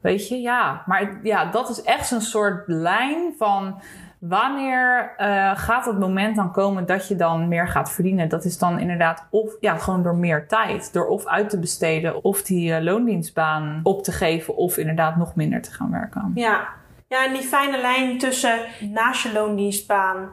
weet 0.00 0.28
je, 0.28 0.40
ja. 0.40 0.82
Maar 0.86 1.20
ja, 1.22 1.44
dat 1.44 1.68
is 1.68 1.82
echt 1.82 2.06
zo'n 2.06 2.20
soort 2.20 2.62
lijn 2.66 3.34
van 3.38 3.80
wanneer 4.20 5.14
eh, 5.16 5.50
gaat 5.54 5.86
het 5.86 5.98
moment 5.98 6.36
dan 6.36 6.52
komen 6.52 6.86
dat 6.86 7.08
je 7.08 7.16
dan 7.16 7.48
meer 7.48 7.68
gaat 7.68 7.92
verdienen? 7.92 8.28
Dat 8.28 8.44
is 8.44 8.58
dan 8.58 8.78
inderdaad 8.78 9.26
of 9.30 9.56
ja, 9.60 9.78
gewoon 9.78 10.02
door 10.02 10.16
meer 10.16 10.48
tijd. 10.48 10.92
Door 10.92 11.06
of 11.06 11.26
uit 11.26 11.50
te 11.50 11.58
besteden 11.58 12.24
of 12.24 12.42
die 12.42 12.74
eh, 12.74 12.82
loondienstbaan 12.82 13.80
op 13.82 14.02
te 14.02 14.12
geven 14.12 14.56
of 14.56 14.76
inderdaad 14.76 15.16
nog 15.16 15.34
minder 15.34 15.62
te 15.62 15.70
gaan 15.70 15.90
werken. 15.90 16.32
Ja. 16.34 16.68
ja, 17.08 17.24
en 17.26 17.32
die 17.32 17.42
fijne 17.42 17.80
lijn 17.80 18.18
tussen 18.18 18.58
naast 18.80 19.22
je 19.22 19.32
loondienstbaan 19.32 20.28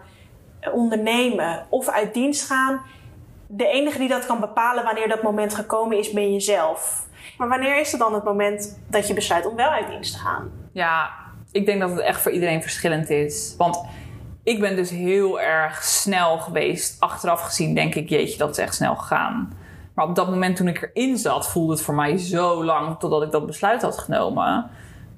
eh, 0.59 0.73
ondernemen 0.73 1.65
of 1.69 1.89
uit 1.89 2.13
dienst 2.13 2.47
gaan. 2.47 2.81
De 3.47 3.67
enige 3.67 3.97
die 3.97 4.09
dat 4.09 4.25
kan 4.25 4.39
bepalen 4.39 4.83
wanneer 4.83 5.07
dat 5.07 5.23
moment 5.23 5.55
gekomen 5.55 5.97
is, 5.97 6.11
ben 6.11 6.31
jezelf. 6.31 7.07
Maar 7.37 7.47
wanneer 7.47 7.79
is 7.79 7.91
het 7.91 7.99
dan 7.99 8.13
het 8.13 8.23
moment 8.23 8.79
dat 8.87 9.07
je 9.07 9.13
besluit 9.13 9.45
om 9.45 9.55
wel 9.55 9.69
uit 9.69 9.87
dienst 9.87 10.13
te 10.13 10.19
gaan? 10.19 10.51
Ja, 10.71 11.09
ik 11.51 11.65
denk 11.65 11.79
dat 11.79 11.89
het 11.89 11.99
echt 11.99 12.21
voor 12.21 12.31
iedereen 12.31 12.61
verschillend 12.61 13.09
is. 13.09 13.55
Want 13.57 13.85
ik 14.43 14.59
ben 14.59 14.75
dus 14.75 14.89
heel 14.89 15.41
erg 15.41 15.83
snel 15.83 16.37
geweest. 16.37 16.99
Achteraf 16.99 17.41
gezien 17.41 17.75
denk 17.75 17.95
ik, 17.95 18.09
jeetje, 18.09 18.37
dat 18.37 18.49
is 18.49 18.57
echt 18.57 18.75
snel 18.75 18.95
gegaan. 18.95 19.53
Maar 19.93 20.07
op 20.07 20.15
dat 20.15 20.29
moment 20.29 20.55
toen 20.55 20.67
ik 20.67 20.91
erin 20.93 21.17
zat, 21.17 21.49
voelde 21.49 21.71
het 21.71 21.81
voor 21.81 21.95
mij 21.95 22.17
zo 22.17 22.63
lang 22.63 22.99
totdat 22.99 23.23
ik 23.23 23.31
dat 23.31 23.45
besluit 23.45 23.81
had 23.81 23.97
genomen. 23.97 24.69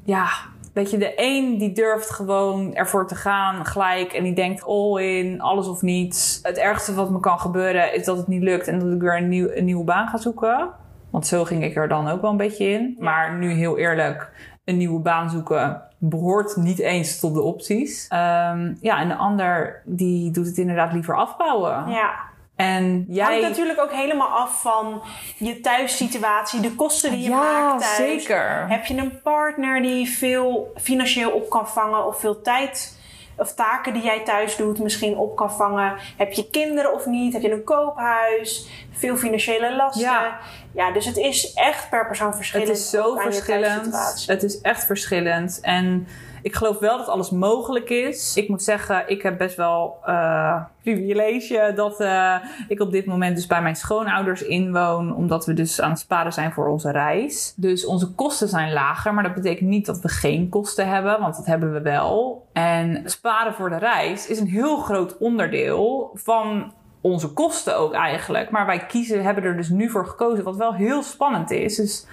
Ja, 0.04 0.28
weet 0.74 0.92
je, 0.92 0.98
de 0.98 1.14
een 1.16 1.58
die 1.58 1.72
durft 1.72 2.10
gewoon 2.10 2.76
ervoor 2.76 3.08
te 3.08 3.16
gaan 3.16 3.66
gelijk 3.66 4.14
en 4.14 4.24
die 4.24 4.34
denkt 4.34 4.66
all 4.66 5.02
in, 5.02 5.42
alles 5.42 5.68
of 5.68 5.82
niets. 5.82 6.40
Het 6.44 6.58
ergste 6.58 6.94
wat 6.94 7.10
me 7.10 7.20
kan 7.20 7.40
gebeuren 7.40 7.94
is 7.94 8.06
dat 8.06 8.18
het 8.18 8.28
niet 8.28 8.44
lukt 8.44 8.68
en 8.68 8.80
dat 8.80 8.92
ik 8.92 9.02
weer 9.02 9.18
een, 9.18 9.58
een 9.58 9.66
nieuwe 9.66 9.84
baan 9.84 10.08
ga 10.08 10.18
zoeken. 10.18 10.70
Want 11.10 11.28
zo 11.28 11.46
ging 11.46 11.64
ik 11.64 11.76
er 11.76 11.88
dan 11.88 12.08
ook 12.08 12.22
wel 12.22 12.32
een 12.32 12.38
beetje 12.38 12.70
in. 12.70 12.96
Maar 13.00 13.38
nu 13.38 13.52
heel 13.52 13.78
eerlijk, 13.78 14.32
een 14.70 14.78
nieuwe 14.78 15.00
baan 15.00 15.30
zoeken 15.30 15.82
behoort 15.98 16.56
niet 16.56 16.80
eens 16.80 17.20
tot 17.20 17.34
de 17.34 17.42
opties. 17.42 18.08
Ehm, 18.10 18.74
ja, 18.82 19.00
en 19.00 19.08
de 19.08 19.16
ander 19.16 19.82
die 19.86 20.32
doet 20.32 20.46
het 20.46 20.58
inderdaad 20.58 20.94
liever 20.94 21.16
afbouwen. 21.18 21.90
Ja. 21.90 22.28
En 22.56 23.06
jij... 23.08 23.26
Hangt 23.26 23.42
natuurlijk 23.42 23.80
ook 23.80 23.92
helemaal 23.92 24.28
af 24.28 24.62
van 24.62 25.02
je 25.38 25.60
thuissituatie, 25.60 26.60
de 26.60 26.76
kosten 26.76 27.12
die 27.12 27.22
je 27.22 27.30
Ja, 27.30 27.36
maakt 27.38 27.82
thuis. 27.82 27.96
zeker. 27.96 28.66
Heb 28.70 28.86
je 28.86 28.98
een 28.98 29.22
partner 29.22 29.82
die 29.82 30.10
veel 30.10 30.72
financieel 30.76 31.32
op 31.32 31.50
kan 31.50 31.68
vangen 31.68 32.06
of 32.06 32.20
veel 32.20 32.42
tijd 32.42 32.98
of 33.38 33.54
taken 33.54 33.94
die 33.94 34.04
jij 34.04 34.20
thuis 34.20 34.56
doet 34.56 34.80
misschien 34.80 35.18
op 35.18 35.36
kan 35.36 35.52
vangen? 35.52 35.94
Heb 36.18 36.32
je 36.32 36.50
kinderen 36.50 36.94
of 36.94 37.06
niet? 37.06 37.34
Heb 37.34 37.42
je 37.42 37.52
een 37.52 37.64
koophuis? 37.64 38.68
Veel 38.92 39.16
financiële 39.16 39.76
lasten? 39.76 40.02
Ja. 40.02 40.38
Ja, 40.72 40.92
dus 40.92 41.06
het 41.06 41.18
is 41.18 41.54
echt 41.54 41.90
per 41.90 42.08
persoon 42.08 42.36
verschillend. 42.36 42.70
Het 42.70 42.78
is 42.78 42.90
zo 42.90 43.16
verschillend. 43.16 44.26
Het 44.28 44.44
is 44.44 44.62
echt 44.62 44.86
verschillend. 44.86 45.60
En 45.62 46.08
ik 46.42 46.56
geloof 46.56 46.80
wel 46.80 46.98
dat 46.98 47.08
alles 47.08 47.30
mogelijk 47.30 47.90
is. 47.90 48.36
Ik 48.36 48.50
moet 48.50 48.64
zeggen, 48.64 49.04
ik 49.08 49.22
heb 49.22 49.38
best 49.38 49.56
wel 49.56 49.98
eh 50.06 50.62
privilege 50.82 51.72
dat 51.76 52.00
eh, 52.00 52.36
ik 52.68 52.80
op 52.80 52.92
dit 52.92 53.06
moment 53.06 53.36
dus 53.36 53.48
bij 53.48 53.62
mijn 53.62 53.76
schoonouders 53.76 54.42
inwoon. 54.42 55.16
Omdat 55.16 55.46
we 55.46 55.54
dus 55.54 55.82
aan 55.82 55.90
het 55.90 56.00
sparen 56.00 56.34
zijn 56.34 56.52
voor 56.52 56.68
onze 56.68 56.92
reis. 56.92 57.54
Dus 57.56 57.86
onze 57.86 58.12
kosten 58.12 58.48
zijn 58.48 58.74
lager. 58.74 59.14
Maar 59.14 59.24
dat 59.24 59.34
betekent 59.34 59.70
niet 59.70 59.86
dat 59.86 60.00
we 60.00 60.08
geen 60.08 60.50
kosten 60.50 60.88
hebben. 60.88 61.20
Want 61.20 61.36
dat 61.36 61.46
hebben 61.46 61.74
we 61.74 61.82
wel. 61.82 62.46
En 62.54 63.02
sparen 63.06 63.54
voor 63.54 63.70
de 63.70 63.78
reis 63.78 64.28
is 64.28 64.40
een 64.40 64.48
heel 64.48 64.78
groot 64.78 65.18
onderdeel 65.18 66.12
van 66.14 66.74
onze 67.02 67.34
kosten 67.34 67.78
ook 67.78 67.94
eigenlijk. 67.94 68.50
Maar 68.50 68.66
wij 68.66 68.86
kiezen, 68.86 69.24
hebben 69.24 69.44
er 69.44 69.58
dus 69.58 69.70
nu 69.70 69.90
voor 69.90 70.06
gekozen. 70.06 70.44
Wat 70.44 70.56
wel 70.56 70.74
heel 70.74 71.04
spannend 71.04 71.52
is. 71.52 71.76
Dus 71.76 72.08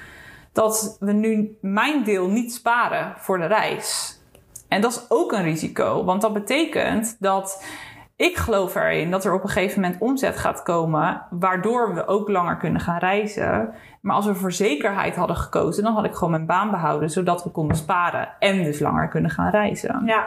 dat 0.52 0.96
we 1.00 1.12
nu 1.12 1.58
mijn 1.60 2.04
deel 2.04 2.28
niet 2.28 2.52
sparen 2.52 3.14
voor 3.16 3.38
de 3.38 3.46
reis. 3.46 4.20
En 4.68 4.80
dat 4.80 4.90
is 4.90 5.04
ook 5.08 5.32
een 5.32 5.42
risico, 5.42 6.04
want 6.04 6.20
dat 6.20 6.32
betekent 6.32 7.16
dat 7.18 7.64
ik 8.16 8.36
geloof 8.36 8.74
erin 8.74 9.10
dat 9.10 9.24
er 9.24 9.32
op 9.32 9.42
een 9.42 9.48
gegeven 9.48 9.80
moment 9.80 10.00
omzet 10.00 10.36
gaat 10.36 10.62
komen, 10.62 11.22
waardoor 11.30 11.94
we 11.94 12.06
ook 12.06 12.28
langer 12.28 12.56
kunnen 12.56 12.80
gaan 12.80 12.98
reizen. 12.98 13.74
Maar 14.00 14.16
als 14.16 14.26
we 14.26 14.34
voor 14.34 14.52
zekerheid 14.52 15.16
hadden 15.16 15.36
gekozen, 15.36 15.84
dan 15.84 15.94
had 15.94 16.04
ik 16.04 16.14
gewoon 16.14 16.30
mijn 16.30 16.46
baan 16.46 16.70
behouden, 16.70 17.10
zodat 17.10 17.44
we 17.44 17.50
konden 17.50 17.76
sparen 17.76 18.28
en 18.38 18.62
dus 18.62 18.80
langer 18.80 19.08
kunnen 19.08 19.30
gaan 19.30 19.50
reizen. 19.50 20.02
Ja, 20.04 20.26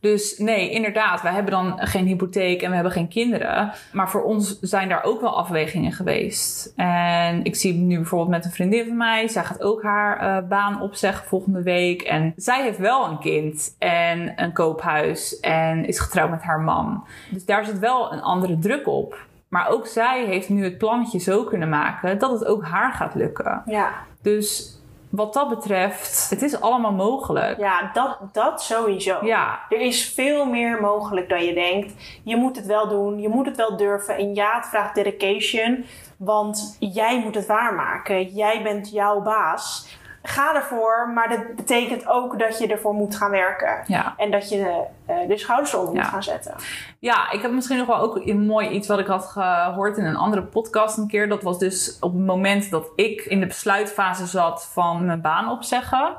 Dus 0.00 0.38
nee, 0.38 0.70
inderdaad, 0.70 1.22
wij 1.22 1.32
hebben 1.32 1.52
dan 1.52 1.78
geen 1.78 2.06
hypotheek 2.06 2.62
en 2.62 2.68
we 2.68 2.74
hebben 2.74 2.92
geen 2.92 3.08
kinderen. 3.08 3.72
Maar 3.92 4.10
voor 4.10 4.22
ons 4.22 4.58
zijn 4.60 4.88
daar 4.88 5.04
ook 5.04 5.20
wel 5.20 5.36
afwegingen 5.36 5.92
geweest. 5.92 6.72
En 6.76 7.44
ik 7.44 7.56
zie 7.56 7.74
nu 7.74 7.96
bijvoorbeeld 7.96 8.30
met 8.30 8.44
een 8.44 8.50
vriendin 8.50 8.86
van 8.86 8.96
mij. 8.96 9.28
Zij 9.28 9.44
gaat 9.44 9.62
ook 9.62 9.82
haar 9.82 10.18
eh, 10.18 10.48
baan 10.48 10.80
opzeggen 10.80 11.26
volgende 11.26 11.62
week. 11.62 12.02
En 12.02 12.32
zij 12.36 12.62
heeft 12.62 12.78
wel 12.78 13.08
een 13.08 13.18
kind 13.18 13.76
en 13.78 14.32
een 14.36 14.52
koophuis 14.52 15.40
en 15.40 15.86
is 15.86 15.98
getrouwd 15.98 16.30
met 16.30 16.42
haar 16.42 16.60
man. 16.60 17.04
Dus 17.30 17.44
daar 17.44 17.64
zit 17.64 17.78
wel 17.78 18.12
een 18.12 18.22
andere 18.22 18.58
druk 18.58 18.86
op. 18.86 19.18
Maar 19.48 19.68
ook 19.68 19.86
zij 19.86 20.24
heeft 20.24 20.48
nu 20.48 20.64
het 20.64 20.78
plannetje 20.78 21.18
zo 21.18 21.44
kunnen 21.44 21.68
maken 21.68 22.18
dat 22.18 22.30
het 22.30 22.44
ook 22.44 22.64
haar 22.64 22.92
gaat 22.92 23.14
lukken. 23.14 23.62
ja. 23.66 23.90
Dus 24.22 24.78
wat 25.16 25.34
dat 25.34 25.48
betreft, 25.48 26.30
het 26.30 26.42
is 26.42 26.60
allemaal 26.60 26.92
mogelijk. 26.92 27.58
ja 27.58 27.90
dat, 27.92 28.18
dat 28.32 28.62
sowieso. 28.62 29.18
Ja, 29.22 29.60
Er 29.68 29.80
is 29.80 30.12
veel 30.12 30.44
meer 30.46 30.80
mogelijk 30.80 31.28
dan 31.28 31.44
je 31.44 31.54
denkt. 31.54 31.92
Je 32.24 32.36
moet 32.36 32.56
het 32.56 32.66
wel 32.66 32.88
doen, 32.88 33.20
je 33.20 33.28
moet 33.28 33.46
het 33.46 33.56
wel 33.56 33.76
durven. 33.76 34.16
En 34.16 34.34
ja, 34.34 34.56
het 34.56 34.66
vraagt 34.66 34.94
dedication, 34.94 35.84
want 36.16 36.76
jij 36.80 37.20
moet 37.20 37.34
het 37.34 37.46
waarmaken. 37.46 38.24
Jij 38.34 38.62
bent 38.62 38.90
jouw 38.90 39.20
baas. 39.20 39.96
Ga 40.26 40.54
ervoor, 40.54 41.10
maar 41.14 41.28
dat 41.28 41.56
betekent 41.56 42.06
ook 42.08 42.38
dat 42.38 42.58
je 42.58 42.66
ervoor 42.66 42.94
moet 42.94 43.16
gaan 43.16 43.30
werken. 43.30 43.82
ja. 43.86 44.14
En 44.16 44.30
dat 44.30 44.48
je 44.48 44.84
eh, 45.06 45.16
de 45.28 45.38
schouders 45.38 45.74
onder 45.74 45.94
Ja. 45.94 46.00
moet 46.00 46.10
gaan 46.10 46.22
zetten. 46.22 46.54
Ja, 46.98 47.30
ik 47.30 47.42
heb 47.42 47.50
misschien 47.52 47.76
nog 47.78 47.86
wel 47.86 47.98
ook 47.98 48.16
een 48.16 48.46
mooi 48.46 48.68
iets 48.68 48.88
wat 48.88 48.98
ik 48.98 49.06
had 49.06 49.24
gehoord 49.26 49.96
in 49.96 50.04
een 50.04 50.16
andere 50.16 50.42
podcast 50.42 50.96
een 50.98 51.08
keer. 51.08 51.28
Dat 51.28 51.42
was 51.42 51.58
dus 51.58 51.96
op 52.00 52.12
het 52.12 52.24
moment 52.26 52.70
dat 52.70 52.86
ik 52.96 53.20
in 53.20 53.40
de 53.40 53.46
besluitfase 53.46 54.26
zat 54.26 54.68
van 54.72 55.06
mijn 55.06 55.20
baan 55.20 55.48
opzeggen. 55.50 56.16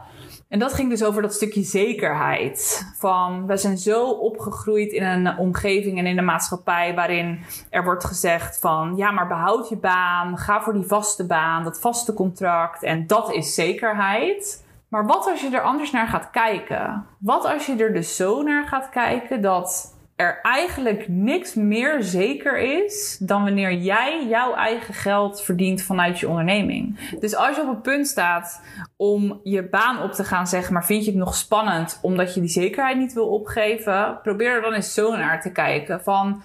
En 0.48 0.60
dat 0.60 0.74
ging 0.74 0.90
dus 0.90 1.04
over 1.04 1.22
dat 1.22 1.34
stukje 1.34 1.64
zekerheid. 1.64 2.88
Van, 2.98 3.48
we 3.48 3.58
zijn 3.58 3.78
zo 3.78 4.10
opgegroeid 4.10 4.92
in 4.92 5.04
een 5.04 5.38
omgeving 5.38 5.98
en 5.98 6.06
in 6.06 6.18
een 6.18 6.26
maatschappij 6.26 6.96
waarin 6.96 7.40
er 7.70 7.84
wordt 7.84 8.06
gezegd 8.06 8.60
van, 8.60 8.94
ja, 8.96 9.12
maar 9.12 9.28
behoud 9.28 9.70
je 9.70 9.78
baan, 9.78 10.38
ga 10.38 10.62
voor 10.62 10.74
die 10.74 10.86
vaste 10.88 11.26
baan, 11.26 11.64
dat 11.64 11.80
vaste 11.80 12.14
contract 12.14 12.84
en 12.84 13.08
dat 13.08 13.34
is 13.34 13.54
zekerheid. 13.54 14.64
Maar 14.88 15.06
wat 15.06 15.28
als 15.28 15.42
je 15.42 15.50
er 15.50 15.62
anders 15.62 15.92
naar 15.92 16.08
gaat 16.08 16.30
kijken? 16.30 17.06
Wat 17.20 17.46
als 17.46 17.66
je 17.66 17.76
er 17.76 17.94
dus 17.94 18.16
zo 18.16 18.42
naar 18.42 18.68
gaat 18.68 18.90
kijken 18.90 19.42
dat 19.42 19.95
er 20.16 20.40
eigenlijk 20.42 21.08
niks 21.08 21.54
meer 21.54 22.04
zeker 22.04 22.58
is 22.58 23.18
dan 23.18 23.44
wanneer 23.44 23.74
jij 23.74 24.28
jouw 24.28 24.54
eigen 24.54 24.94
geld 24.94 25.42
verdient 25.42 25.82
vanuit 25.82 26.20
je 26.20 26.30
onderneming. 26.30 27.00
Dus 27.20 27.36
als 27.36 27.56
je 27.56 27.62
op 27.62 27.68
het 27.68 27.82
punt 27.82 28.08
staat 28.08 28.62
om 28.96 29.40
je 29.44 29.70
baan 29.70 30.02
op 30.02 30.12
te 30.12 30.24
gaan 30.24 30.48
zeggen, 30.48 30.74
maar 30.74 30.86
vind 30.86 31.06
je 31.06 31.12
het 31.12 31.20
nog 31.20 31.36
spannend 31.36 32.00
omdat 32.02 32.34
je 32.34 32.40
die 32.40 32.50
zekerheid 32.50 32.98
niet 32.98 33.14
wil 33.14 33.28
opgeven, 33.28 34.20
probeer 34.24 34.50
er 34.50 34.62
dan 34.62 34.74
eens 34.74 34.94
zo 34.94 35.16
naar 35.16 35.42
te 35.42 35.52
kijken 35.52 36.02
van 36.02 36.44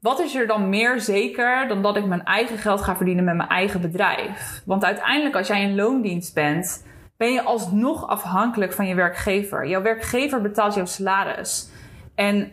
wat 0.00 0.20
is 0.20 0.34
er 0.34 0.46
dan 0.46 0.68
meer 0.68 1.00
zeker 1.00 1.68
dan 1.68 1.82
dat 1.82 1.96
ik 1.96 2.06
mijn 2.06 2.24
eigen 2.24 2.58
geld 2.58 2.82
ga 2.82 2.96
verdienen 2.96 3.24
met 3.24 3.36
mijn 3.36 3.48
eigen 3.48 3.80
bedrijf? 3.80 4.62
Want 4.64 4.84
uiteindelijk 4.84 5.36
als 5.36 5.46
jij 5.46 5.62
in 5.62 5.74
loondienst 5.74 6.34
bent, 6.34 6.86
ben 7.16 7.32
je 7.32 7.42
alsnog 7.42 8.08
afhankelijk 8.08 8.72
van 8.72 8.86
je 8.86 8.94
werkgever. 8.94 9.68
Jouw 9.68 9.82
werkgever 9.82 10.40
betaalt 10.40 10.74
jouw 10.74 10.84
salaris. 10.84 11.70
En 12.14 12.52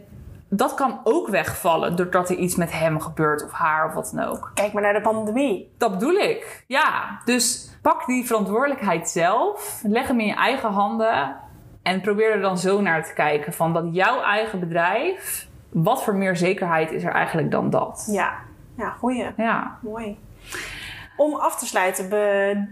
dat 0.50 0.74
kan 0.74 1.00
ook 1.04 1.28
wegvallen 1.28 1.96
doordat 1.96 2.30
er 2.30 2.36
iets 2.36 2.56
met 2.56 2.72
hem 2.72 3.00
gebeurt 3.00 3.44
of 3.44 3.52
haar 3.52 3.88
of 3.88 3.94
wat 3.94 4.12
dan 4.16 4.26
ook. 4.26 4.52
Kijk 4.54 4.74
maar 4.74 4.82
naar 4.82 4.94
de 4.94 5.02
pandemie. 5.02 5.72
Dat 5.78 5.92
bedoel 5.92 6.16
ik. 6.16 6.64
Ja, 6.68 7.20
dus 7.26 7.72
pak 7.82 8.06
die 8.06 8.26
verantwoordelijkheid 8.26 9.10
zelf. 9.10 9.82
Leg 9.84 10.08
hem 10.08 10.20
in 10.20 10.28
je 10.28 10.36
eigen 10.36 10.70
handen. 10.70 11.36
En 11.84 12.02
probeer 12.02 12.32
er 12.32 12.42
dan 12.42 12.58
zo 12.58 12.82
naar 12.82 13.04
te 13.04 13.14
kijken 13.14 13.54
van 13.54 13.74
dat 13.74 13.86
jouw 13.92 14.22
eigen 14.22 14.60
bedrijf... 14.60 15.48
Wat 15.72 16.04
voor 16.04 16.16
meer 16.16 16.36
zekerheid 16.36 16.92
is 16.92 17.04
er 17.04 17.12
eigenlijk 17.12 17.52
dan 17.52 17.70
dat? 17.70 18.08
Ja, 18.12 18.38
ja 18.78 18.90
goeie. 18.90 19.28
Ja. 19.38 19.78
Mooi. 19.82 20.18
Om 21.18 21.36
af 21.36 21.60
te 21.60 21.66
sluiten 21.66 22.10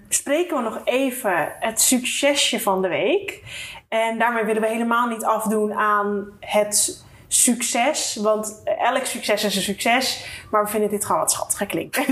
bespreken 0.07 0.57
we 0.57 0.63
nog 0.63 0.81
even 0.83 1.53
het 1.59 1.81
succesje 1.81 2.59
van 2.59 2.81
de 2.81 2.87
week. 2.87 3.43
En 3.87 4.17
daarmee 4.19 4.43
willen 4.43 4.61
we 4.61 4.67
helemaal 4.67 5.07
niet 5.07 5.23
afdoen 5.23 5.73
aan 5.73 6.25
het 6.39 7.05
succes. 7.27 8.15
Want 8.15 8.61
elk 8.79 9.05
succes 9.05 9.43
is 9.43 9.55
een 9.55 9.61
succes. 9.61 10.25
Maar 10.51 10.63
we 10.63 10.69
vinden 10.69 10.89
dit 10.89 11.05
gewoon 11.05 11.21
wat 11.21 11.31
schattig 11.31 11.67
klinken. 11.67 12.03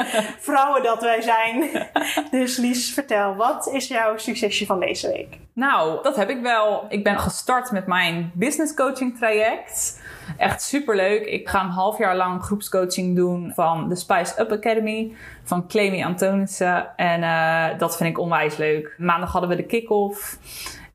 Vrouwen 0.48 0.82
dat 0.82 1.02
wij 1.02 1.20
zijn. 1.20 1.88
Dus 2.30 2.56
Lies, 2.56 2.92
vertel, 2.92 3.34
wat 3.34 3.68
is 3.72 3.88
jouw 3.88 4.16
succesje 4.16 4.66
van 4.66 4.80
deze 4.80 5.08
week? 5.08 5.38
Nou, 5.52 6.02
dat 6.02 6.16
heb 6.16 6.30
ik 6.30 6.40
wel. 6.42 6.86
Ik 6.88 7.04
ben 7.04 7.18
gestart 7.18 7.70
met 7.70 7.86
mijn 7.86 8.30
business 8.34 8.74
coaching 8.74 9.18
traject. 9.18 10.00
Echt 10.36 10.62
superleuk. 10.62 11.26
Ik 11.26 11.48
ga 11.48 11.60
een 11.60 11.70
half 11.70 11.98
jaar 11.98 12.16
lang 12.16 12.42
groepscoaching 12.42 13.16
doen 13.16 13.52
van 13.54 13.88
de 13.88 13.96
Spice 13.96 14.40
Up 14.40 14.52
Academy 14.52 15.12
van 15.44 15.68
Clemy 15.68 16.04
Antonissen. 16.04 16.96
En 16.96 17.22
eh, 17.22 17.78
dat 17.78 17.96
vind 17.96 18.10
ik 18.10 18.18
onwijs 18.18 18.56
leuk. 18.56 18.94
Maandag 18.98 19.32
hadden 19.32 19.50
we 19.50 19.56
de 19.56 19.66
kick-off. 19.66 20.38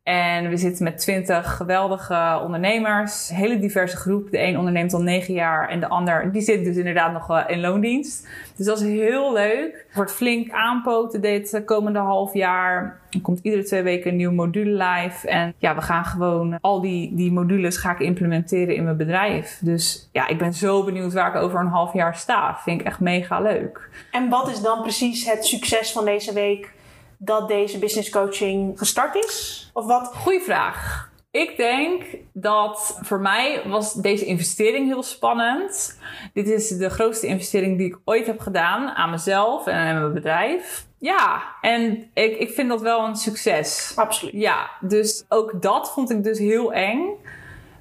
En 0.05 0.49
we 0.49 0.57
zitten 0.57 0.83
met 0.83 0.97
twintig 0.97 1.55
geweldige 1.55 2.39
ondernemers. 2.43 3.29
Hele 3.29 3.59
diverse 3.59 3.97
groep. 3.97 4.31
De 4.31 4.41
een 4.41 4.57
onderneemt 4.57 4.93
al 4.93 5.01
negen 5.01 5.33
jaar 5.33 5.69
en 5.69 5.79
de 5.79 5.87
ander 5.87 6.31
die 6.31 6.41
zit 6.41 6.63
dus 6.63 6.75
inderdaad 6.75 7.13
nog 7.13 7.29
eh, 7.29 7.43
in 7.47 7.59
loondienst. 7.59 8.27
Dus 8.55 8.65
dat 8.65 8.79
is 8.79 8.87
heel 8.87 9.33
leuk. 9.33 9.85
Wordt 9.93 10.11
flink 10.11 10.51
aanpoten 10.51 11.21
dit 11.21 11.53
eh, 11.53 11.65
komende 11.65 11.99
half 11.99 12.33
jaar. 12.33 12.99
Er 13.11 13.21
komt 13.21 13.39
iedere 13.41 13.63
twee 13.63 13.81
weken 13.81 14.11
een 14.11 14.15
nieuwe 14.15 14.33
module 14.33 14.83
live. 14.83 15.27
En 15.27 15.53
ja, 15.57 15.75
we 15.75 15.81
gaan 15.81 16.05
gewoon 16.05 16.57
al 16.61 16.81
die, 16.81 17.15
die 17.15 17.31
modules 17.31 17.77
ga 17.77 17.91
ik 17.91 17.99
implementeren 17.99 18.75
in 18.75 18.83
mijn 18.83 18.97
bedrijf. 18.97 19.59
Dus 19.61 20.09
ja, 20.11 20.27
ik 20.27 20.37
ben 20.37 20.53
zo 20.53 20.83
benieuwd 20.83 21.13
waar 21.13 21.35
ik 21.35 21.41
over 21.41 21.59
een 21.59 21.67
half 21.67 21.93
jaar 21.93 22.15
sta. 22.15 22.57
Vind 22.63 22.81
ik 22.81 22.87
echt 22.87 22.99
mega 22.99 23.39
leuk. 23.39 23.89
En 24.11 24.29
wat 24.29 24.49
is 24.49 24.61
dan 24.61 24.81
precies 24.81 25.29
het 25.29 25.45
succes 25.45 25.91
van 25.91 26.05
deze 26.05 26.33
week 26.33 26.73
dat 27.17 27.47
deze 27.47 27.79
business 27.79 28.09
coaching 28.09 28.77
gestart 28.79 29.15
is? 29.15 29.69
Of 29.73 29.85
wat? 29.85 30.11
Goeie 30.15 30.41
vraag. 30.41 31.09
Ik 31.31 31.57
denk 31.57 32.03
dat 32.33 32.99
voor 33.01 33.19
mij 33.19 33.61
was 33.65 33.93
deze 33.93 34.25
investering 34.25 34.87
heel 34.87 35.03
spannend. 35.03 35.99
Dit 36.33 36.47
is 36.47 36.67
de 36.69 36.89
grootste 36.89 37.27
investering 37.27 37.77
die 37.77 37.87
ik 37.87 37.99
ooit 38.05 38.25
heb 38.25 38.39
gedaan 38.39 38.89
aan 38.89 39.09
mezelf 39.09 39.67
en 39.67 39.75
aan 39.75 39.99
mijn 39.99 40.13
bedrijf. 40.13 40.85
Ja, 40.97 41.43
en 41.61 42.09
ik, 42.13 42.37
ik 42.37 42.49
vind 42.49 42.69
dat 42.69 42.81
wel 42.81 43.05
een 43.05 43.15
succes. 43.15 43.93
Absoluut. 43.95 44.33
Ja, 44.33 44.69
dus 44.79 45.25
ook 45.29 45.61
dat 45.61 45.91
vond 45.91 46.11
ik 46.11 46.23
dus 46.23 46.39
heel 46.39 46.73
eng. 46.73 46.99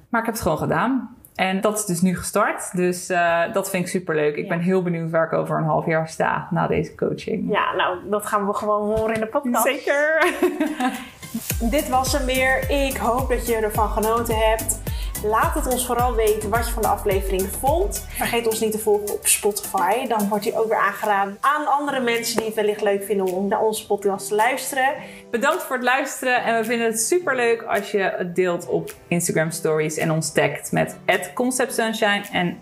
Maar 0.09 0.19
ik 0.19 0.25
heb 0.25 0.35
het 0.35 0.43
gewoon 0.43 0.57
gedaan. 0.57 1.14
En 1.35 1.61
dat 1.61 1.77
is 1.77 1.85
dus 1.85 2.01
nu 2.01 2.17
gestart. 2.17 2.75
Dus 2.75 3.09
uh, 3.09 3.41
dat 3.53 3.69
vind 3.69 3.83
ik 3.83 3.89
superleuk. 3.89 4.35
Ik 4.35 4.43
Ja. 4.43 4.49
ben 4.49 4.59
heel 4.59 4.81
benieuwd 4.81 5.11
waar 5.11 5.25
ik 5.25 5.33
over 5.33 5.57
een 5.57 5.63
half 5.63 5.85
jaar 5.85 6.07
sta 6.09 6.47
na 6.51 6.67
deze 6.67 6.95
coaching. 6.95 7.51
Ja, 7.51 7.73
nou, 7.75 7.97
dat 8.09 8.25
gaan 8.25 8.47
we 8.47 8.53
gewoon 8.53 8.97
horen 8.97 9.13
in 9.13 9.19
de 9.19 9.27
podcast. 9.27 9.63
Zeker. 9.65 10.33
Dit 11.75 11.89
was 11.89 12.11
hem 12.17 12.25
weer. 12.25 12.69
Ik 12.87 12.97
hoop 12.97 13.29
dat 13.29 13.47
je 13.47 13.55
ervan 13.55 13.89
genoten 13.89 14.35
hebt. 14.37 14.81
Laat 15.29 15.53
het 15.53 15.67
ons 15.67 15.85
vooral 15.85 16.15
weten 16.15 16.49
wat 16.49 16.67
je 16.67 16.73
van 16.73 16.81
de 16.81 16.87
aflevering 16.87 17.41
vond. 17.59 18.07
Vergeet 18.09 18.47
ons 18.47 18.59
niet 18.59 18.71
te 18.71 18.79
volgen 18.79 19.13
op 19.13 19.27
Spotify. 19.27 20.07
Dan 20.07 20.27
wordt 20.29 20.43
je 20.43 20.57
ook 20.57 20.67
weer 20.67 20.77
aangeraden 20.77 21.37
aan 21.41 21.67
andere 21.67 21.99
mensen 21.99 22.37
die 22.37 22.45
het 22.45 22.55
wellicht 22.55 22.81
leuk 22.81 23.03
vinden 23.03 23.25
om 23.25 23.47
naar 23.47 23.61
onze 23.61 23.85
podcast 23.85 24.27
te 24.27 24.35
luisteren. 24.35 24.93
Bedankt 25.31 25.63
voor 25.63 25.75
het 25.75 25.85
luisteren. 25.85 26.43
En 26.43 26.57
we 26.57 26.65
vinden 26.65 26.87
het 26.87 26.99
superleuk 26.99 27.63
als 27.63 27.91
je 27.91 28.13
het 28.17 28.35
deelt 28.35 28.67
op 28.67 28.93
Instagram 29.07 29.51
stories. 29.51 29.97
En 29.97 30.11
ons 30.11 30.31
tagt 30.31 30.71
met 30.71 31.31
conceptsunshine 31.33 32.23
en 32.31 32.57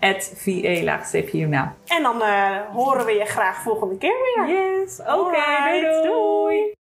va-juna. 1.04 1.74
En 1.86 2.02
dan 2.02 2.22
eh, 2.22 2.56
horen 2.72 3.06
we 3.06 3.12
je 3.12 3.24
graag 3.24 3.62
volgende 3.62 3.98
keer 3.98 4.16
weer. 4.22 4.56
Yes. 4.56 5.00
Oké, 5.00 5.80
doei. 5.80 6.02
doei. 6.02 6.82